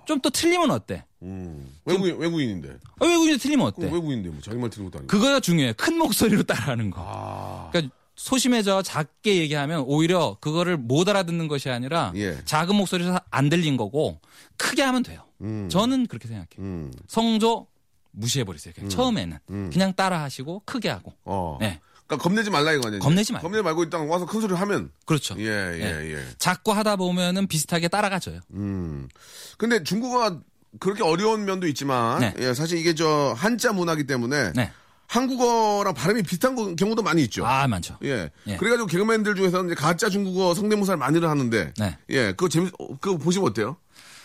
[0.06, 1.04] 좀또 틀리면 어때?
[1.24, 1.68] 음.
[1.84, 2.78] 외국인, 외국인인데.
[3.00, 3.84] 아, 외국인이 틀리면 어때?
[3.84, 5.12] 외국인인데 뭐 자기 말 틀린 것도 아니고.
[5.12, 5.74] 그거가 중요해요.
[5.76, 7.02] 큰 목소리로 따라하는 거.
[7.04, 7.70] 아.
[7.72, 12.38] 그러니까 소심해져 작게 얘기하면 오히려 그거를 못 알아듣는 것이 아니라 예.
[12.46, 14.20] 작은 목소리에서 안 들린 거고
[14.58, 15.24] 크게 하면 돼요.
[15.42, 15.68] 음.
[15.70, 16.60] 저는 그렇게 생각해요.
[16.60, 16.92] 음.
[17.08, 17.68] 성조
[18.12, 18.74] 무시해버리세요.
[18.74, 19.38] 그냥 처음에는
[19.72, 21.14] 그냥 따라하시고 크게 하고.
[21.26, 21.58] 어.
[21.60, 23.00] 네, 그러니까 겁내지 말라 이거 아니야.
[23.00, 23.46] 겁내지 말고.
[23.46, 24.92] 겁내지 말고 일단 와서 큰 소리를 하면.
[25.06, 25.36] 그렇죠.
[25.40, 26.14] 예, 예, 네.
[26.14, 26.26] 예.
[26.38, 28.40] 자꾸 하다 보면은 비슷하게 따라가져요.
[28.54, 29.10] 음.
[29.58, 30.40] 근데 중국어가
[30.80, 32.34] 그렇게 어려운 면도 있지만 네.
[32.40, 34.72] 예, 사실 이게 저 한자 문화기 때문에 네.
[35.16, 37.46] 한국어랑 발음이 비슷한 거- 경우도 많이 있죠.
[37.46, 37.98] 아 많죠.
[38.04, 38.30] 예.
[38.48, 38.58] 예.
[38.58, 41.74] 그래가지고 개그맨들 중에서는 이제 가짜 중국어 성대모사를 많이들 하는데.
[41.78, 41.98] 네.
[42.10, 42.28] 예.
[42.34, 43.78] 그거 재밌, 어, 그거 보시면 어때요?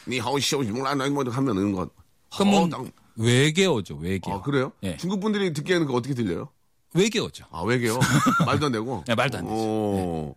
[0.09, 1.89] 니 하오시오, 몰라, 나 뭐, 하면 은 거.
[2.37, 3.97] 그러면 어, 당- 외계어죠.
[3.97, 4.35] 외계어.
[4.37, 4.73] 아, 그래요?
[4.83, 4.97] 예.
[4.97, 6.49] 중국 분들이 듣기에는 그거 어떻게 들려요?
[6.95, 7.45] 외계어죠.
[7.51, 7.99] 아, 왜게요?
[8.47, 9.05] 말도 안 되고?
[9.07, 9.55] 네, 말도 안 되죠.
[9.57, 10.35] 어,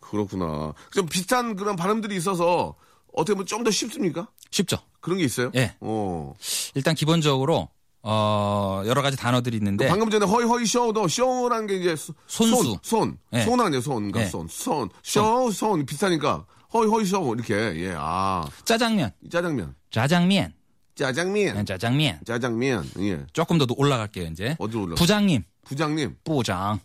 [0.00, 0.74] 그렇구나.
[0.92, 2.74] 좀 비슷한 그런 발음들이 있어서
[3.14, 4.28] 어떻게 보면 좀 더 쉽습니까?
[4.50, 4.76] 쉽죠.
[5.00, 5.50] 그런 게 있어요?
[5.54, 5.74] 예.
[5.80, 6.34] 어.
[6.74, 7.68] 일단 기본적으로
[8.06, 12.62] 어 여러 가지 단어들이 있는데 방금 전에 허이 허이 쇼도 쇼라는 게 이제 소- 손수.
[12.64, 13.40] 손, 손, 예.
[13.42, 14.26] 손 아니에요, 손, 그러니까 예.
[14.26, 20.52] 손, 손, 쇼, 손 비슷하니까 허이 허이 쇼 이렇게 예, 아 짜장면, 짜장면, 짜장면,
[20.96, 22.18] 짜장면, 네, 짜장면.
[22.26, 23.24] 짜장면, 예.
[23.32, 24.54] 조금 더 올라갈게요 이제.
[24.58, 24.94] 어디로 올라?
[24.96, 26.78] 부장님, 부장님, 부장.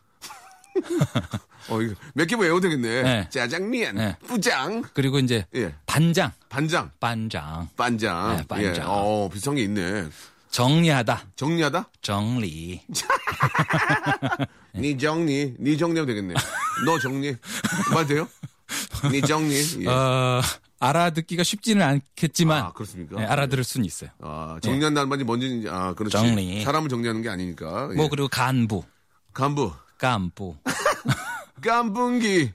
[1.69, 3.01] 어 이거 몇개 외워야 되겠네.
[3.03, 3.27] 네.
[3.29, 4.15] 짜장면, 네.
[4.25, 7.67] 부장, 그리고 이제 예, 반장, 반장, 반장.
[7.75, 8.75] 반장, 네, 반장.
[8.75, 10.07] 예, 어 비슷한 게 있네.
[10.51, 11.89] 정리하다, 정리하다?
[12.01, 12.81] 정리.
[14.75, 16.33] 니 정리, 니 정리하면 되겠네.
[16.85, 17.35] 너 정리,
[17.93, 18.27] 말 돼요?
[19.11, 19.55] 니 정리.
[19.83, 19.87] 예.
[19.87, 20.41] 어
[20.79, 23.19] 알아듣기가 쉽지는 않겠지만 아 그렇습니까?
[23.19, 24.09] 네, 알아들을 수는 있어요.
[24.21, 26.11] 아, 정리한다는 말이 뭔지, 아, 그렇지.
[26.13, 26.63] 정리.
[26.63, 27.89] 사람을 정리하는 게 아니니까.
[27.91, 27.95] 예.
[27.95, 28.83] 뭐 그리고 간부,
[29.33, 29.71] 간부.
[29.97, 30.55] 깐부.
[31.61, 32.53] 깐분기.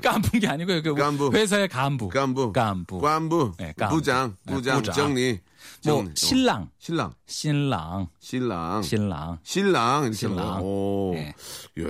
[0.00, 0.80] 깐부인 게 아니고요.
[0.82, 1.32] 그 간부.
[1.34, 2.08] 회사의 간부.
[2.10, 2.52] 간부.
[2.52, 3.54] 간부.
[3.58, 3.96] 네, 간부.
[3.96, 4.36] 부장.
[4.44, 4.76] 네, 부장.
[4.78, 4.94] 부장.
[4.94, 5.40] 정리.
[5.84, 6.10] 뭐.
[6.14, 7.14] 신랑, 신랑.
[7.26, 8.82] 신랑, 신랑.
[8.82, 9.38] 신랑.
[9.42, 10.02] 신랑.
[10.04, 10.62] 이렇게 신랑.
[10.62, 11.12] 오.
[11.16, 11.34] 예.
[11.78, 11.84] 예.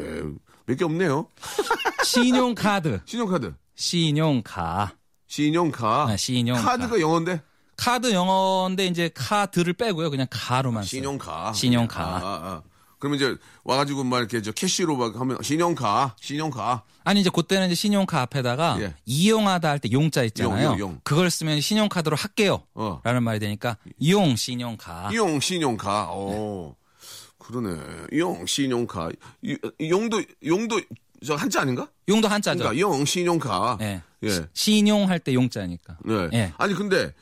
[0.67, 1.27] 몇 개 없네요.
[2.05, 3.55] 신용카드, 신용카드.
[3.75, 4.93] 신용카.
[5.27, 6.07] 신용카.
[6.09, 6.63] 아, 신용카.
[6.63, 7.43] 카드가 영어인데?
[7.77, 10.11] 카드 영어인데 이제 카드를 빼고요.
[10.11, 10.83] 그냥 써요.
[10.83, 11.53] 신용카.
[11.53, 12.03] 신용카.
[12.03, 12.63] 아, 아, 아.
[12.99, 16.17] 그러면 이제 와가지고 막 이렇게 저 캐시로 막 하면 신용카.
[16.21, 16.83] 신용카.
[17.05, 18.95] 아니 이제 그때는 이제 신용카 앞에다가 예.
[19.07, 20.71] 이용하다 할 때 용자 있잖아요.
[20.71, 21.01] 용, 용, 용.
[21.05, 22.63] 그걸 쓰면 신용카드로 할게요.
[22.75, 23.01] 어.
[23.05, 25.11] 라는 말이 되니까 이용 신용카.
[25.13, 26.11] 이용 신용카.
[26.13, 26.75] 오.
[27.39, 27.81] 그러네.
[28.13, 29.11] 이용 신용카.
[29.43, 29.57] 이-
[29.89, 30.81] 용도 용도
[31.25, 31.89] 저 한자 아닌가?
[32.09, 32.59] 용도 한자죠.
[32.59, 33.79] 그러니까 용 신용카.
[33.81, 34.03] 예.
[34.25, 34.41] 예.
[34.53, 35.97] 신용할 때 용자니까.
[36.05, 36.29] 네.
[36.35, 36.53] 예.
[36.59, 37.13] 아니 근데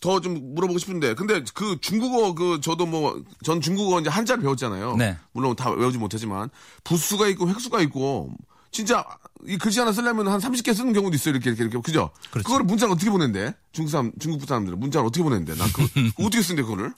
[0.00, 4.96] 더 좀 물어보고 싶은데 근데 그 중국어 그 저도 뭐 전 중국어 이제 한자를 배웠잖아요.
[4.96, 5.16] 네.
[5.32, 6.48] 물론 다 외우지 못하지만
[6.84, 8.30] 부수가 있고 획수가 있고
[8.70, 9.04] 진짜
[9.46, 11.32] 이 글씨 하나 쓰려면 한 30개 쓰는 경우도 있어요.
[11.34, 11.78] 이렇게 이렇게, 이렇게.
[11.80, 12.10] 그죠?
[12.30, 12.46] 그렇죠.
[12.46, 13.54] 그거를 문자를 어떻게 보낸대?
[13.72, 15.54] 중국 사람 중국 사람들은 문자를 어떻게 보낸대?
[15.54, 15.82] 나 그,
[16.24, 16.92] 어떻게 쓴대 그거를?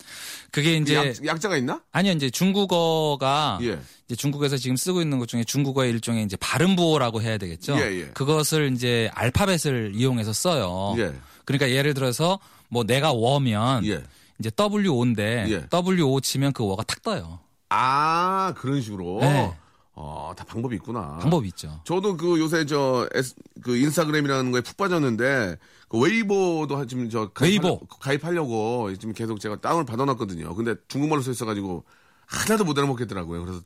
[0.52, 1.82] 그게 이제 약, 약자가 있나?
[1.92, 3.78] 아니요 이제 중국어가 예.
[4.06, 7.76] 이제 중국에서 지금 쓰고 있는 것 중에 중국어의 일종의 이제 발음부호라고 해야 되겠죠.
[7.78, 8.06] 예, 예.
[8.14, 10.94] 그것을 이제 알파벳을 이용해서 써요.
[10.98, 11.12] 예.
[11.44, 14.02] 그러니까 예를 들어서 뭐 내가 워면 예.
[14.38, 15.66] 이제 WO인데 예.
[15.72, 17.38] WO 치면 그 워가 탁 떠요.
[17.68, 19.18] 아 그런 식으로.
[19.20, 19.52] 네.
[19.98, 21.16] 어, 다 방법이 있구나.
[21.22, 21.80] 방법이 있죠.
[21.84, 25.56] 저도 그 요새 저, S, 그 인스타그램이라는 거에 푹 빠졌는데,
[25.88, 27.62] 그 웨이보도 하- 지금 저 웨이보.
[27.78, 30.54] 가입하려고, 가입하려고 지금 계속 제가 다운을 받아놨거든요.
[30.54, 31.82] 근데 중국말로 써 있어가지고
[32.26, 33.44] 하나도 못 알아먹겠더라고요.
[33.44, 33.60] 그래서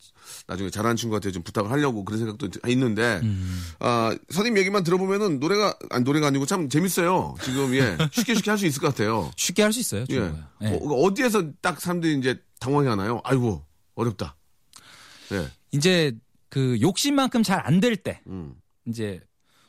[0.46, 3.62] 나중에 잘하는 친구한테 좀 부탁을 하려고 그런 생각도 있는데, 음.
[3.78, 7.34] 아, 선생님 얘기만 들어보면은 노래가, 아니, 노래가 아니고 참 재밌어요.
[7.42, 7.96] 지금, 예.
[8.12, 9.30] 쉽게 쉽게 할 수 있을 것 같아요.
[9.36, 10.04] 쉽게 할 수 있어요.
[10.10, 10.32] 예.
[10.62, 10.78] 예.
[10.82, 13.20] 어디에서 딱 사람들이 이제 당황해 하나요?
[13.24, 14.36] 아이고, 어렵다.
[15.32, 15.48] 예.
[15.72, 16.12] 이제
[16.48, 18.54] 그 욕심만큼 잘 안 될 때, 음.
[18.86, 19.20] 이제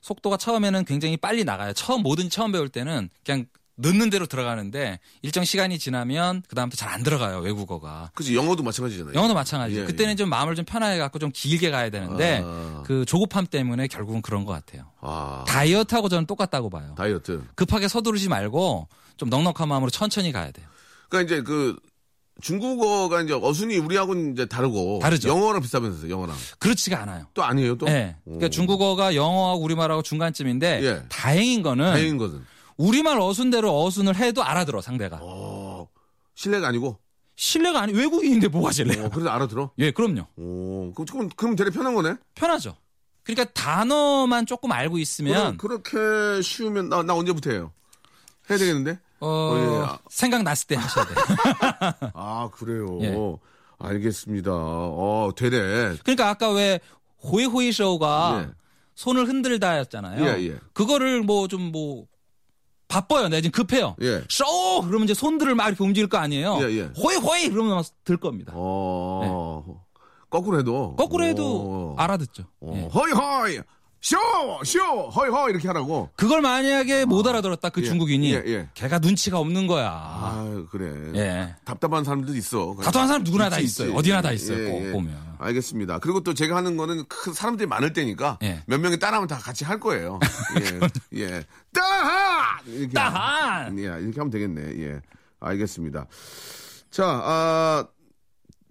[0.02, 1.74] 속도가 처음에는 굉장히 빨리 나가요.
[1.74, 6.92] 처음 뭐든 처음 배울 때는 그냥 넣는 대로 들어가는데 일정 시간이 지나면 그 다음부터 잘
[6.92, 8.12] 안 들어가요 외국어가.
[8.14, 9.14] 그치, 영어도 마찬가지잖아요.
[9.16, 9.82] 영어도 마찬가지죠.
[9.82, 10.16] 예, 그때는 예.
[10.16, 12.84] 좀 마음을 좀 편하게 갖고 좀 길게 가야 되는데 아.
[12.86, 14.88] 그 조급함 때문에 결국은 그런 것 같아요.
[15.00, 16.94] 아, 다이어트하고 저는 똑같다고 봐요.
[16.98, 17.42] 다이어트.
[17.56, 20.68] 급하게 서두르지 말고 좀 넉넉한 마음으로 천천히 가야 돼요.
[21.10, 21.78] 그러니까 이제 그
[22.42, 25.30] 중국어가 이제 어순이 우리하고는 이제 다르고 다르죠.
[25.30, 26.12] 영어랑 비슷하면서요.
[26.12, 27.26] 영어랑 그렇지가 않아요.
[27.34, 27.86] 또 아니에요 또.
[27.86, 28.16] 네.
[28.26, 31.04] 그러니까 중국어가 영어하고 우리말하고 중간쯤인데 예.
[31.10, 32.44] 다행인 거는 다행인 것은
[32.82, 35.20] 우리말 어순대로 어순을 해도 알아들어 상대가.
[35.22, 35.88] 어,
[36.34, 36.98] 실례가 아니고.
[37.36, 39.06] 신뢰가 아니 외국인인데 뭐가 신뢰야?
[39.06, 39.72] 어, 그래도 알아들어.
[39.78, 40.26] 예, 그럼요.
[40.38, 42.15] 오, 그럼 그럼, 그럼 되게 편한 거네.
[42.36, 42.76] 편하죠.
[43.24, 47.72] 그러니까 단어만 조금 알고 있으면 그래, 그렇게 쉬우면 나, 나 언제부터 해요?
[48.50, 49.00] 해야 되겠는데?
[49.20, 49.86] 어, 어, 예.
[49.86, 50.00] 아.
[50.10, 51.15] 생각 났을 때 하셔야 돼요.
[52.15, 53.00] 아 그래요.
[53.02, 53.15] 예.
[53.78, 54.52] 알겠습니다.
[54.52, 55.98] 어 되네.
[56.04, 56.80] 그러니까 아까 왜
[57.24, 58.52] 호이호이 쇼가 예.
[58.96, 60.26] 손을 흔들다였잖아요.
[60.26, 60.60] 예, 예.
[60.74, 62.08] 그거를 뭐 좀뭐
[62.92, 63.30] 바빠요.
[63.30, 63.96] 내가 지금 급해요.
[64.02, 64.22] 예.
[64.30, 64.44] 쇼
[64.82, 66.60] 그러면 이제 손들을 막 이렇게 움직일 거 아니에요.
[66.62, 66.82] 예, 예.
[67.02, 68.52] 호이 호이 그러면 막들 겁니다.
[68.56, 69.82] 어
[70.30, 71.04] 거꾸로 해도 네.
[71.04, 71.96] 거꾸로 해도 어.
[71.98, 72.44] 알아듣죠.
[72.62, 72.90] 어, 예.
[72.94, 73.60] 허이 허이
[74.02, 74.18] 쇼!
[74.66, 74.80] 쇼!
[75.10, 76.10] 허이 허이 이렇게 하라고.
[76.16, 78.70] 그걸 만약에 못 알아들었다 그 예, 중국인이 예, 예.
[78.74, 79.92] 걔가 눈치가 없는 거야.
[79.92, 81.12] 아 그래.
[81.16, 81.56] 예.
[81.66, 82.76] 답답한 사람들도 있어.
[82.82, 83.88] 답답한 사람 누구나 다 있지, 있어요.
[83.90, 83.98] 있지.
[84.00, 84.58] 어디나 다 있어요.
[84.58, 84.92] 예, 꼭 예.
[84.92, 85.36] 보면.
[85.38, 86.00] 알겠습니다.
[86.00, 88.64] 그리고 또 제가 하는 거는 큰 사람들이 많을 때니까 예.
[88.66, 90.20] 몇 명이 따라하면 다 같이 할 거예요.
[91.14, 91.20] 예.
[91.22, 91.44] 예.
[91.72, 92.66] 따한!
[92.66, 93.78] 이렇게 따한!
[93.78, 94.62] 예, 이렇게 하면 되겠네.
[94.84, 95.00] 예.
[95.40, 96.08] 알겠습니다.
[96.90, 97.88] 자, 아,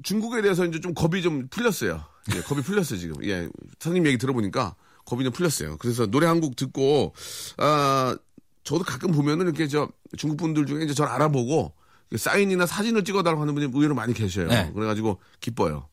[0.02, 2.02] 중국에 대해서 이제 좀 겁이 좀 풀렸어요.
[2.34, 3.24] 예, 겁이 풀렸어요, 지금.
[3.24, 3.48] 예.
[3.78, 5.76] 선생님 얘기 들어보니까 겁이 좀 풀렸어요.
[5.78, 7.14] 그래서 노래 한 곡 듣고,
[7.58, 8.16] 아,
[8.64, 11.72] 저도 가끔 보면은 이렇게 저 중국 분들 중에 이제 저를 알아보고
[12.16, 14.48] 사인이나 사진을 찍어달라고 하는 분이 의외로 많이 계셔요.
[14.48, 14.70] 네.
[14.74, 15.88] 그래가지고 기뻐요.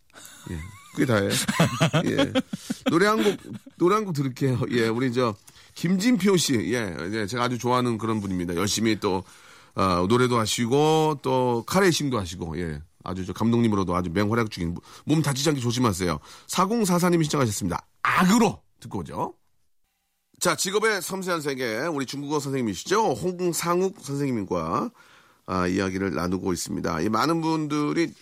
[0.51, 0.57] 예.
[0.93, 1.29] 그게 다예요.
[2.05, 2.33] 예.
[2.89, 3.37] 노래 한 곡,
[3.77, 4.59] 노래 한 곡 들을게요.
[4.71, 4.87] 예.
[4.87, 5.35] 우리 저
[5.75, 6.55] 김진표 씨.
[6.73, 6.95] 예.
[7.13, 7.27] 예.
[7.27, 8.55] 제가 아주 좋아하는 그런 분입니다.
[8.55, 9.23] 열심히 또,
[9.75, 12.81] 어, 노래도 하시고 또 카레이싱도 하시고, 예.
[13.03, 14.81] 아주 저 감독님으로도 아주 맹활약 중인 분.
[15.05, 16.19] 몸 다치지 않게 조심하세요.
[16.47, 17.85] 4044님이 신청하셨습니다.
[18.03, 19.33] 악으로 듣고 오죠.
[20.39, 23.13] 자, 직업의 섬세한 세계, 우리 중국어 선생님이시죠?
[23.13, 24.91] 홍상욱 선생님과
[25.47, 27.01] 아, 이야기를 나누고 있습니다.
[27.01, 28.13] 이 많은 분들이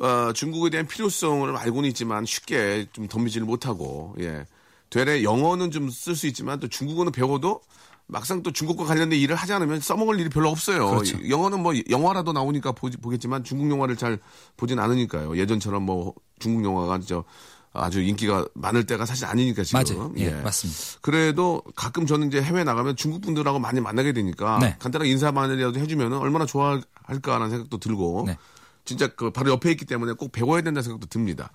[0.00, 4.46] 어, 중국에 대한 필요성을 알고는 있지만 쉽게 좀 덤비지를 못하고, 예.
[4.90, 7.60] 되레 영어는 좀 쓸 수 있지만 또 중국어는 배워도
[8.06, 10.88] 막상 또 중국과 관련된 일을 하지 않으면 써먹을 일이 별로 없어요.
[10.90, 11.18] 그렇죠.
[11.28, 14.18] 영어는 뭐 영화라도 나오니까 보지, 보겠지만 중국 영화를 잘
[14.56, 15.36] 보진 않으니까요.
[15.36, 17.24] 예전처럼 뭐 중국 영화가 저
[17.72, 19.82] 아주 인기가 많을 때가 사실 아니니까 지금.
[19.82, 20.12] 맞아요.
[20.16, 20.80] 예, 맞습니다.
[21.00, 24.76] 그래도 가끔 저는 이제 해외 나가면 중국 분들하고 많이 만나게 되니까 네.
[24.78, 28.38] 간단하게 인사만이라도 해주면 얼마나 좋아할까라는 생각도 들고 네.
[28.84, 31.50] 진짜 그 바로 옆에 있기 때문에 꼭 배워야 된다는 생각도 듭니다.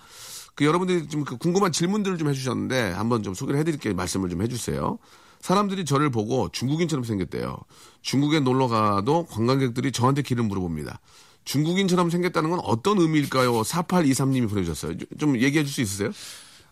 [0.56, 3.96] 그 여러분들이 좀 그 궁금한 질문들을 좀 해주셨는데 한번 좀 소개를 해드릴게요.
[3.96, 5.00] 말씀을 좀 해주세요.
[5.42, 7.58] 사람들이 저를 보고 중국인처럼 생겼대요.
[8.02, 11.00] 중국에 놀러 가도 관광객들이 저한테 길을 물어봅니다.
[11.46, 13.62] 중국인처럼 생겼다는 건 어떤 의미일까요?
[13.62, 14.98] 4823님이 보내주셨어요.
[14.98, 16.12] 좀- 좀 얘기해 줄 수 있으세요?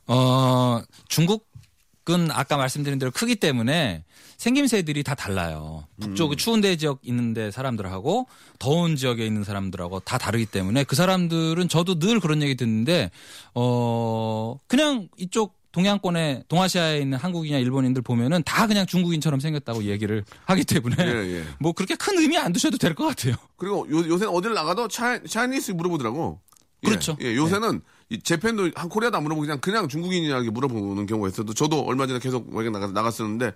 [0.08, 4.04] 어, 중국은 아까 말씀드린 대로 크기 때문에
[4.38, 5.86] 생김새들이 다 달라요.
[6.00, 11.70] 북쪽 추운 데 지역 있는데 사람들하고 더운 지역에 있는 사람들하고 다 다르기 때문에 그 사람들은
[11.70, 13.12] 저도 늘 그런 얘기 듣는데
[13.54, 20.64] 어 그냥 이쪽 동양권에 동아시아에 있는 한국이나 일본인들 보면은 다 그냥 중국인처럼 생겼다고 얘기를 하기
[20.66, 21.44] 때문에 예, 예.
[21.60, 23.36] 뭐 그렇게 큰 의미 안 두셔도 될 것 같아요.
[23.56, 26.40] 그리고 요, 요새는 어딜 나가도 차, 차이니스 물어보더라고.
[26.84, 27.16] 예, 그렇죠.
[27.22, 31.54] 예, 요새는 이 재팬도 한 코리아도 안 물어보고 그냥 그냥 중국인이냐 이렇게 물어보는 경우가 있어도
[31.54, 33.54] 저도 얼마 전에 계속 외국 나가 나갔었는데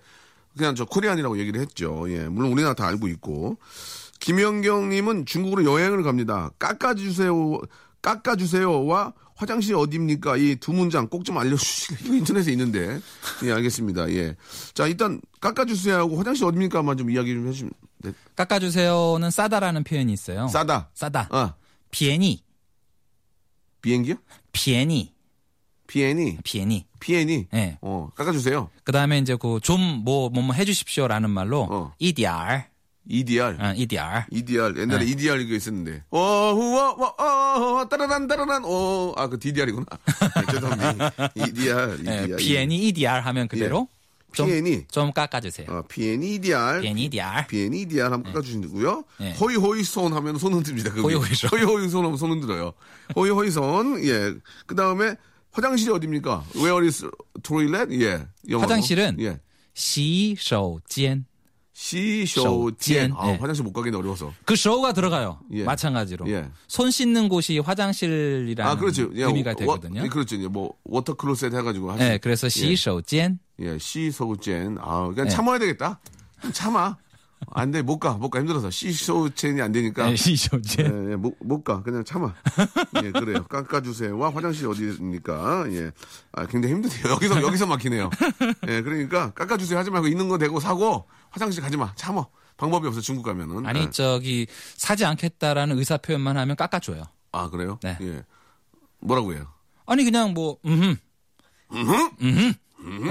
[0.56, 2.06] 그냥 저 코리안이라고 얘기를 했죠.
[2.08, 3.58] 예, 물론 우리나라 다 알고 있고
[4.20, 6.50] 김영경님은 중국으로 여행을 갑니다.
[6.58, 7.60] 깎아주세요,
[8.00, 10.36] 깎아주세요와 화장실 어디입니까?
[10.38, 13.00] 이 두 문장 꼭 좀 알려주시고 이거 인터넷에 있는데
[13.44, 14.10] 예 알겠습니다.
[14.12, 14.34] 예,
[14.74, 18.12] 자 일단 깎아주세요하고 화장실 어디입니까만 좀 이야기 좀 해주시면 네.
[18.36, 20.48] 깎아주세요는 싸다라는 표현이 있어요.
[20.48, 20.90] 싸다.
[20.94, 21.28] 싸다.
[21.30, 21.54] 아
[21.90, 22.42] 비엔이
[23.82, 24.16] 비행기요?
[24.52, 25.12] 비엔이
[25.86, 26.86] 비엔이 비엔이.
[26.98, 27.78] 비엔이 예.
[27.82, 28.70] 어 깎아주세요.
[28.84, 31.94] 그 다음에 이제 그 좀 뭐 뭐 뭐 해주십시오라는 말로 어.
[31.98, 32.64] EDR,
[33.09, 33.57] EDR.
[33.59, 34.25] 어, EDR.
[34.31, 35.11] EDR 옛날에 네.
[35.11, 39.85] EDR 이거 있었는데 어후와와 따라란 따라란 어아그 DDR이구나
[40.51, 43.87] 죄송합니다 EDR 예, EDR 비엔이 EDR 하면 그대로
[44.33, 45.67] 좀, 비엔이 좀 깎아주세요.
[45.69, 47.47] 어 비엔이 EDR 비엔이 EDR.
[47.47, 49.33] 비엔이 EDR 한번 깎아주시고요 네.
[49.33, 51.01] 호이호이 손 하면 손 흔듭니다 그거.
[51.01, 51.49] 호이호이 손.
[51.49, 52.73] 호이호이 손 하면 손 흔들어요
[53.15, 54.35] 호이호이 손예
[54.67, 55.15] 그다음에
[55.51, 57.05] 화장실이 어디입니까 Where is
[57.43, 58.61] toilet 예 영어로.
[58.69, 59.39] 화장실은 예
[59.73, 61.25] 洗手间.
[61.78, 63.12] 洗手间.
[63.14, 63.36] 아, 예.
[63.36, 64.32] 화장실 못 가긴 어려워서.
[64.46, 65.40] 그 手가 들어가요.
[65.52, 65.62] 예.
[65.64, 66.26] 마찬가지로.
[66.30, 66.48] 예.
[66.66, 69.10] 손 씻는 곳이 화장실이라는 아, 그렇죠.
[69.14, 70.00] 예, 의미가 되거든요.
[70.00, 70.42] 워, 그렇죠.
[70.42, 72.02] 예, 뭐 water closet 해 가지고 하시.
[72.02, 73.38] 예, 그래서 洗手间.
[73.60, 74.78] 예, 洗手间.
[74.80, 76.00] 아, 그냥 참아야 되겠다.
[76.52, 76.96] 참아.
[77.52, 78.38] 안 돼, 못 가, 못 가.
[78.40, 78.70] 힘들어서.
[78.70, 80.06] 洗手间이 안 되니까.
[80.06, 81.08] 네, 洗手间.
[81.08, 81.82] 예, 예, 못, 못 가.
[81.82, 82.34] 그냥 참아.
[83.02, 83.44] 예, 그래요.
[83.44, 84.16] 깎아주세요.
[84.18, 85.66] 와, 화장실 어디입니까?
[85.72, 85.90] 예.
[86.32, 87.12] 아, 굉장히 힘드네요.
[87.12, 88.10] 여기서, 여기서 막히네요.
[88.68, 91.94] 예, 그러니까 깎아주세요 하지 말고 있는 거 대고 사고 화장실 가지 마.
[91.94, 92.28] 참어.
[92.56, 93.66] 방법이 없어, 중국 가면은.
[93.66, 93.90] 아니, 예.
[93.90, 94.46] 저기,
[94.76, 97.02] 사지 않겠다라는 의사 표현만 하면 깎아줘요.
[97.32, 97.78] 아, 그래요?
[97.82, 97.98] 네.
[98.00, 98.24] 예.
[99.00, 99.46] 뭐라고 해요?
[99.84, 100.96] 아니, 그냥 뭐, 음흠.
[101.72, 102.10] 음흠?
[102.22, 102.52] 음흠.
[102.80, 103.10] 음흠.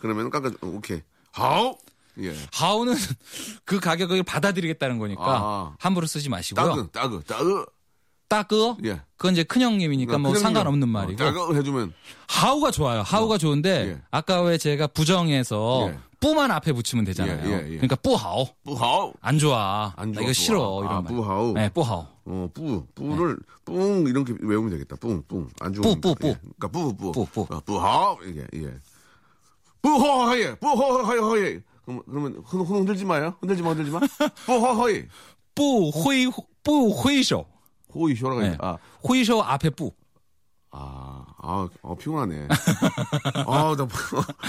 [0.00, 1.00] 그러면 깎아줘, 오케이.
[1.30, 1.78] 하오!
[2.20, 2.34] 예.
[2.52, 2.94] 하우는
[3.64, 5.76] 그 가격을 받아들이겠다는 거니까 아.
[5.78, 6.66] 함부로 쓰지 마시고요.
[6.66, 7.66] 따그 따그 따그.
[8.28, 9.02] 따그 예.
[9.16, 11.92] 그건 이제 큰 형님이니까 뭐 상관없는 어, 말이고 따그 해주면
[12.28, 13.02] 하우가 좋아요.
[13.02, 14.02] 하우가 좋은데 예.
[14.10, 15.98] 아까 왜 제가 부정해서 예.
[16.18, 17.46] 뿌만 앞에 붙이면 되잖아요.
[17.46, 17.76] 예, 예, 예.
[17.76, 19.12] 그러니까 뿌하오 뿌하오.
[19.20, 19.92] 안 좋아.
[19.96, 20.84] 안나 좋아, 이거 싫어 뿌하오.
[20.84, 21.12] 이런 아, 말.
[21.12, 21.52] 뿌하오.
[21.52, 22.06] 네, 뿌하오.
[22.24, 24.94] 어, 뿌, 뿌를, 뿡, 이렇게 외우면 되겠다.
[24.96, 25.48] 뿡, 뿡.
[25.60, 25.72] 안.
[25.72, 25.80] 네.
[25.80, 26.28] 뿌, 뿌, 뿌.
[26.28, 26.38] 예.
[26.40, 27.12] 그러니까 뿌, 뿌.
[27.12, 27.40] 뿌, 뿌.
[27.54, 28.72] 어, 뿌하, 이게, 예.
[29.82, 31.60] 뿌허허예, 뿌허허예.
[31.84, 33.34] 그럼, 그러면 흔, 흔들지 마요.
[33.40, 34.00] 흔들지 마, 흔들지 마.
[34.46, 35.04] 뿌허허이.
[35.54, 36.30] 뿌호이,
[36.62, 37.46] 뿌호이쇼.
[37.94, 38.56] 호이쇼라고 네.
[38.60, 38.78] 아.
[39.06, 39.92] 호이쇼 앞에 뿌.
[40.70, 42.48] 아, 아, 아 피곤하네.
[43.46, 43.86] 아, 나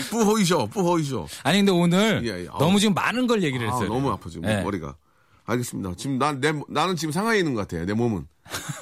[0.10, 1.28] 뿌호이쇼, 뿌호이쇼.
[1.44, 2.48] 아니 근데 오늘 예, 예.
[2.58, 3.92] 너무 지금 많은 걸 얘기를 아, 했어요.
[3.92, 4.64] 아, 너무 아파 지금 뭐, 네.
[4.64, 4.96] 머리가.
[5.46, 5.96] 알겠습니다.
[5.98, 7.86] 지금 난, 내, 나는 지금 상하이 있는 것 같아요.
[7.86, 8.26] 내 몸은.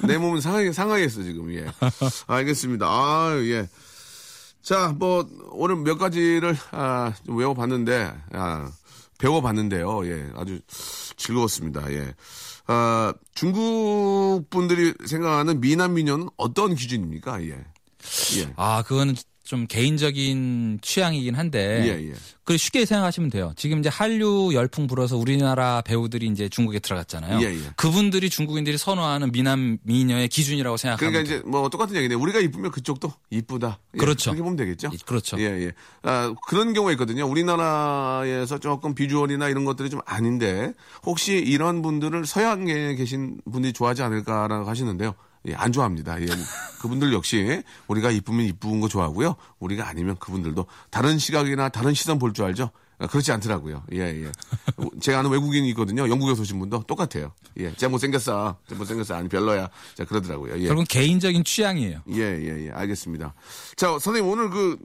[0.06, 1.52] 내 몸은 상하이, 상하이 했어, 지금.
[1.52, 1.66] 예.
[2.28, 2.86] 알겠습니다.
[2.86, 3.68] 아, 예.
[4.62, 8.70] 자, 뭐, 오늘 몇 가지를, 아, 좀 외워봤는데, 아,
[9.18, 10.06] 배워봤는데요.
[10.06, 10.30] 예.
[10.34, 10.60] 아주
[11.16, 11.92] 즐거웠습니다.
[11.92, 12.14] 예.
[12.66, 17.42] 아, 중국 분들이 생각하는 미남 미녀는 어떤 기준입니까?
[17.44, 17.64] 예.
[18.36, 18.52] 예.
[18.56, 19.14] 아 그거는
[19.52, 22.14] 좀 개인적인 취향이긴 한데 예, 예.
[22.42, 23.52] 그 쉽게 생각하시면 돼요.
[23.54, 27.38] 지금 이제 한류 열풍 불어서 우리나라 배우들이 이제 중국에 들어갔잖아요.
[27.42, 27.60] 예, 예.
[27.76, 31.34] 그분들이 중국인들이 선호하는 미남 미녀의 기준이라고 생각하면 그러니까.
[31.34, 32.14] 이제 뭐 똑같은 얘기네.
[32.14, 33.78] 우리가 이쁘면 그쪽도 이쁘다.
[33.92, 34.30] 예, 그렇죠.
[34.30, 34.88] 그렇게 보면 되겠죠.
[34.90, 35.38] 예, 그렇죠.
[35.38, 35.72] 예, 예.
[36.02, 37.26] 아, 그런 경우가 있거든요.
[37.26, 40.72] 우리나라에서 조금 비주얼이나 이런 것들이 좀 아닌데
[41.04, 45.14] 혹시 이런 분들을 서양에 계신 분들이 좋아하지 않을까라고 하시는데요.
[45.48, 46.20] 예, 안 좋아합니다.
[46.22, 46.26] 예,
[46.80, 49.34] 그분들 역시 우리가 이쁘면 이쁜 거 좋아하고요.
[49.58, 52.70] 우리가 아니면 그분들도 다른 시각이나 다른 시선 볼 줄 알죠.
[52.98, 53.82] 아, 그렇지 않더라고요.
[53.94, 54.30] 예, 예.
[55.00, 56.08] 제가 아는 외국인이 있거든요.
[56.08, 57.32] 영국에서 오신 분도 똑같아요.
[57.58, 58.56] 예, 쟤 못생겼어.
[58.68, 59.16] 쟤 못생겼어.
[59.16, 59.68] 아니, 별로야.
[59.96, 60.54] 자, 그러더라고요.
[60.54, 60.66] 예.
[60.66, 62.02] 결국은 개인적인 취향이에요.
[62.12, 62.70] 예, 예, 예.
[62.70, 63.34] 알겠습니다.
[63.76, 64.78] 자, 선생님 오늘 그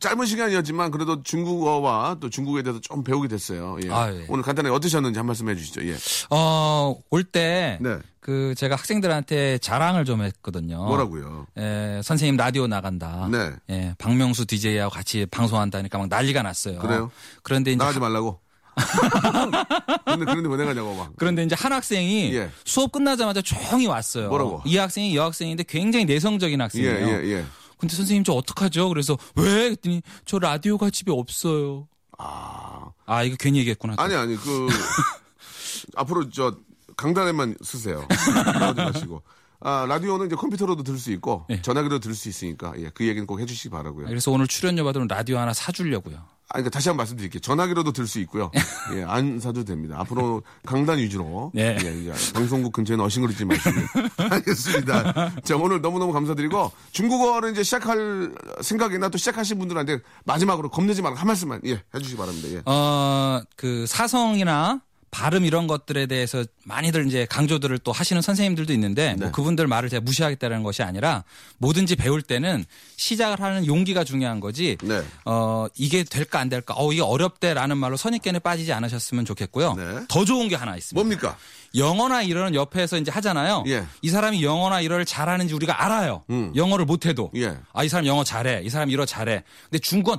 [0.00, 3.78] 짧은 시간이었지만 그래도 중국어와 또 중국에 대해서 좀 배우게 됐어요.
[3.84, 3.90] 예.
[3.90, 4.24] 아, 예.
[4.28, 5.86] 오늘 간단하게 어떠셨는지 한 말씀 해 주시죠.
[5.86, 5.96] 예.
[6.30, 7.98] 어, 올때 네.
[8.20, 10.84] 그 제가 학생들한테 자랑을 좀 했거든요.
[10.84, 11.46] 뭐라고요?
[11.56, 13.28] 에, 선생님 라디오 나간다.
[13.30, 13.52] 네.
[13.70, 16.78] 예, 박명수 DJ하고 같이 방송한다니까 막 난리가 났어요.
[16.80, 17.10] 그래요?
[17.42, 18.38] 그런데 이제 나가지 말라고.
[20.04, 21.12] 근데 그런데 왜 나가냐고 막.
[21.16, 22.50] 그런데 이제 한 학생이 예.
[22.64, 24.28] 수업 끝나자마자 조용히 왔어요.
[24.28, 24.62] 뭐라고?
[24.64, 27.08] 이 학생이 여학생인데 굉장히 내성적인 예, 학생이에요.
[27.08, 27.44] 예, 예.
[27.78, 28.90] 근데 선생님 저 어떡하죠?
[28.90, 29.44] 그래서 왜?
[29.70, 31.88] 그랬더니 저 라디오가 집에 없어요.
[32.18, 32.90] 아.
[33.06, 33.94] 아 이거 괜히 얘기했구나.
[33.96, 34.68] 아니, 아니, 그,
[35.96, 36.54] 앞으로 저
[37.00, 38.06] 강단에만 쓰세요.
[38.52, 39.22] 나가지 마시고.
[39.62, 41.60] 아, 라디오는 이제 컴퓨터로도 들을 수 있고, 예.
[41.60, 44.06] 전화기로 들을 수 있으니까, 예, 그 얘기는 꼭 해주시기 바라고요.
[44.06, 46.16] 그래서 오늘 출연료 받으면 라디오 하나 사주려고요.
[46.16, 47.40] 아, 그러니까 다시 한 번 말씀드릴게요.
[47.40, 48.50] 전화기로도 들 수 있고요.
[48.96, 49.96] 예, 안 사도 됩니다.
[50.00, 51.52] 앞으로 강단 위주로.
[51.54, 51.76] 네.
[51.84, 53.70] 예, 이제 방송국 근처에는 어싱거리지 마시고.
[54.30, 55.40] 알겠습니다.
[55.42, 58.32] 자, 오늘 너무너무 감사드리고, 중국어를 이제 시작할
[58.62, 62.48] 생각이나 또 시작하신 분들한테 마지막으로 겁내지 말고 한 말씀만, 예, 해주시기 바랍니다.
[62.48, 62.62] 예.
[62.64, 69.24] 어, 그 사성이나 발음 이런 것들에 대해서 많이들 이제 강조들을 또 하시는 선생님들도 있는데 네.
[69.24, 71.24] 뭐 그분들 말을 제가 무시하겠다는 것이 아니라
[71.58, 72.64] 뭐든지 배울 때는
[72.96, 74.76] 시작을 하는 용기가 중요한 거지.
[74.82, 75.02] 네.
[75.24, 76.74] 어, 이게 될까 안 될까?
[76.76, 79.74] 어, 이게 어렵대라는 말로 선입견에 빠지지 않으셨으면 좋겠고요.
[79.74, 80.00] 네.
[80.08, 80.94] 더 좋은 게 하나 있습니다.
[80.94, 81.36] 뭡니까?
[81.74, 83.64] 영어나 일어는 옆에서 이제 하잖아요.
[83.66, 83.84] 예.
[84.02, 86.24] 이 사람이 영어나 일어를 잘하는지 우리가 알아요.
[86.30, 86.52] 음.
[86.54, 87.30] 영어를 못해도.
[87.36, 87.56] 예.
[87.72, 88.62] 아, 이 사람 영어 잘해.
[88.64, 89.42] 이 사람 일어 잘해.
[89.64, 90.16] 근데 중국은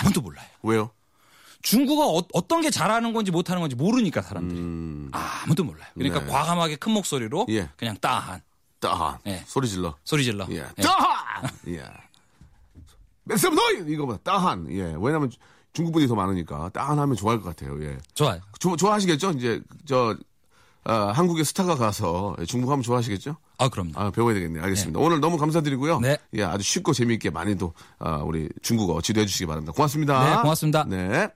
[0.00, 0.46] 아무도 몰라요.
[0.62, 0.90] 왜요?
[1.64, 4.60] 중국어 어, 떤게 잘하는 건지 못하는 건지 모르니까 사람들이
[5.12, 5.88] 아무도 몰라요.
[5.94, 6.26] 그러니까 네.
[6.30, 7.70] 과감하게 큰 목소리로 예.
[7.76, 8.42] 그냥 大喊
[8.80, 9.18] 大喊.
[9.26, 9.42] 예.
[9.46, 9.94] 소리 질러.
[10.04, 10.46] 소리 질러.
[10.50, 10.56] 예.
[10.78, 10.82] 예.
[10.82, 11.50] 大喊!
[11.68, 11.82] 예.
[13.24, 13.90] Make some noise!
[13.94, 14.70] 이거보다 大喊.
[14.70, 14.94] 예.
[14.98, 15.30] 왜냐면
[15.72, 17.82] 중국 분이 더 많으니까 따한 하면 좋아할 것 같아요.
[17.82, 17.96] 예.
[18.12, 18.40] 좋아요.
[18.58, 19.30] 좋- 좋아하시겠죠?
[19.30, 20.14] 이제 저
[20.84, 23.36] 아, 한국의 스타가 가서 중국 하면 좋아하시겠죠?
[23.56, 23.92] 아 그럼요.
[23.94, 24.62] 아, 배워야 되겠네요.
[24.64, 25.00] 알겠습니다.
[25.00, 26.00] 오늘 너무 감사드리고요.
[26.00, 26.18] 네.
[26.34, 29.72] 예, 아주 쉽고 재미있게 많이도 아, 우리 중국어 지도해 주시기 바랍니다.
[29.72, 30.36] 고맙습니다.
[30.36, 30.84] 네, 고맙습니다.
[30.84, 31.28] 네.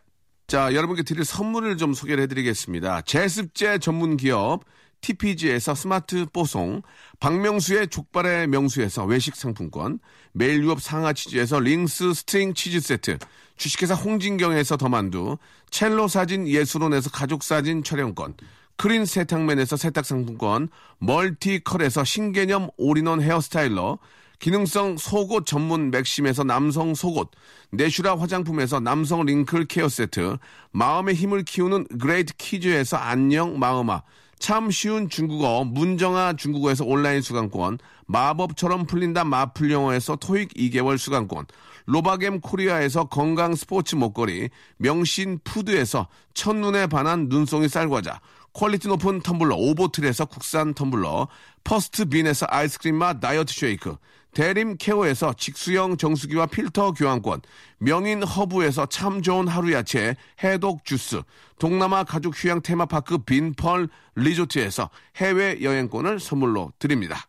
[0.49, 3.03] 자, 여러분께 드릴 선물을 좀 소개를 해드리겠습니다.
[3.03, 4.65] 제습제 전문 기업
[5.03, 6.81] TPG에서 스마트 뽀송,
[7.21, 9.99] 박명수의 족발의 명수에서 외식 상품권,
[10.33, 13.19] 매일 유업 상하 치즈에서 링스 string 치즈 세트,
[13.59, 15.37] 주식회사 홍진경에서 더만두,
[15.69, 18.37] 첼로 사진 예술원에서 가족 사진 촬영권,
[18.79, 23.99] 크린 세탁맨에서 세탁 상품권, 멀티컬에서 신개념 all-in-one hair styler,
[24.39, 27.31] 기능성 속옷 전문 맥심에서 남성 속옷,
[27.71, 30.39] 내슈라 화장품에서 남성 wrinkle care 세트,
[30.71, 34.03] 마음의 힘을 키우는 그레이트 키즈에서 안녕 마음아,
[34.39, 41.47] 참 쉬운 중국어 문정아 중국어에서 온라인 수강권 마법처럼 풀린다 마풀 영어에서 토익 2개월 수강권
[41.87, 48.21] 로바겜 코리아에서 건강 스포츠 목걸이 명신 푸드에서 첫눈에 반한 눈송이 쌀과자
[48.53, 51.29] 퀄리티 높은 텀블러 오보틀에서 국산 텀블러
[51.65, 53.97] 퍼스트 빈에서 아이스크림 맛 다이어트 쉐이크
[54.35, 57.43] 대림 케어에서 직수형 정수기와 필터 교환권,
[57.79, 61.23] 명인 허브에서 참 좋은 하루 야채 해독 주스,
[61.59, 67.27] 동남아 가족 휴양 테마파크 빈펄 리조트에서 해외 여행권을 선물로 드립니다.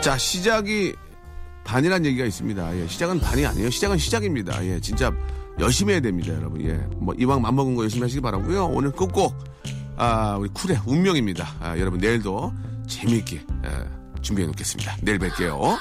[0.00, 0.94] 자, 시작이
[1.62, 2.76] 반이란 얘기가 있습니다.
[2.76, 3.70] 예, 시작은 반이 아니에요.
[3.70, 4.64] 시작은 시작입니다.
[4.66, 5.12] 예, 진짜
[5.60, 6.60] 열심히 해야 됩니다, 여러분.
[6.66, 8.66] 예, 뭐 이왕 맘먹은 거 열심히 하시기 바라고요.
[8.66, 9.32] 오늘 끝곡
[10.02, 11.54] 아, 우리 쿨의 운명입니다.
[11.60, 12.52] 아, 여러분 내일도
[12.88, 14.96] 재미있게 예, 준비해 놓겠습니다.
[15.00, 15.78] 내일 뵐게요.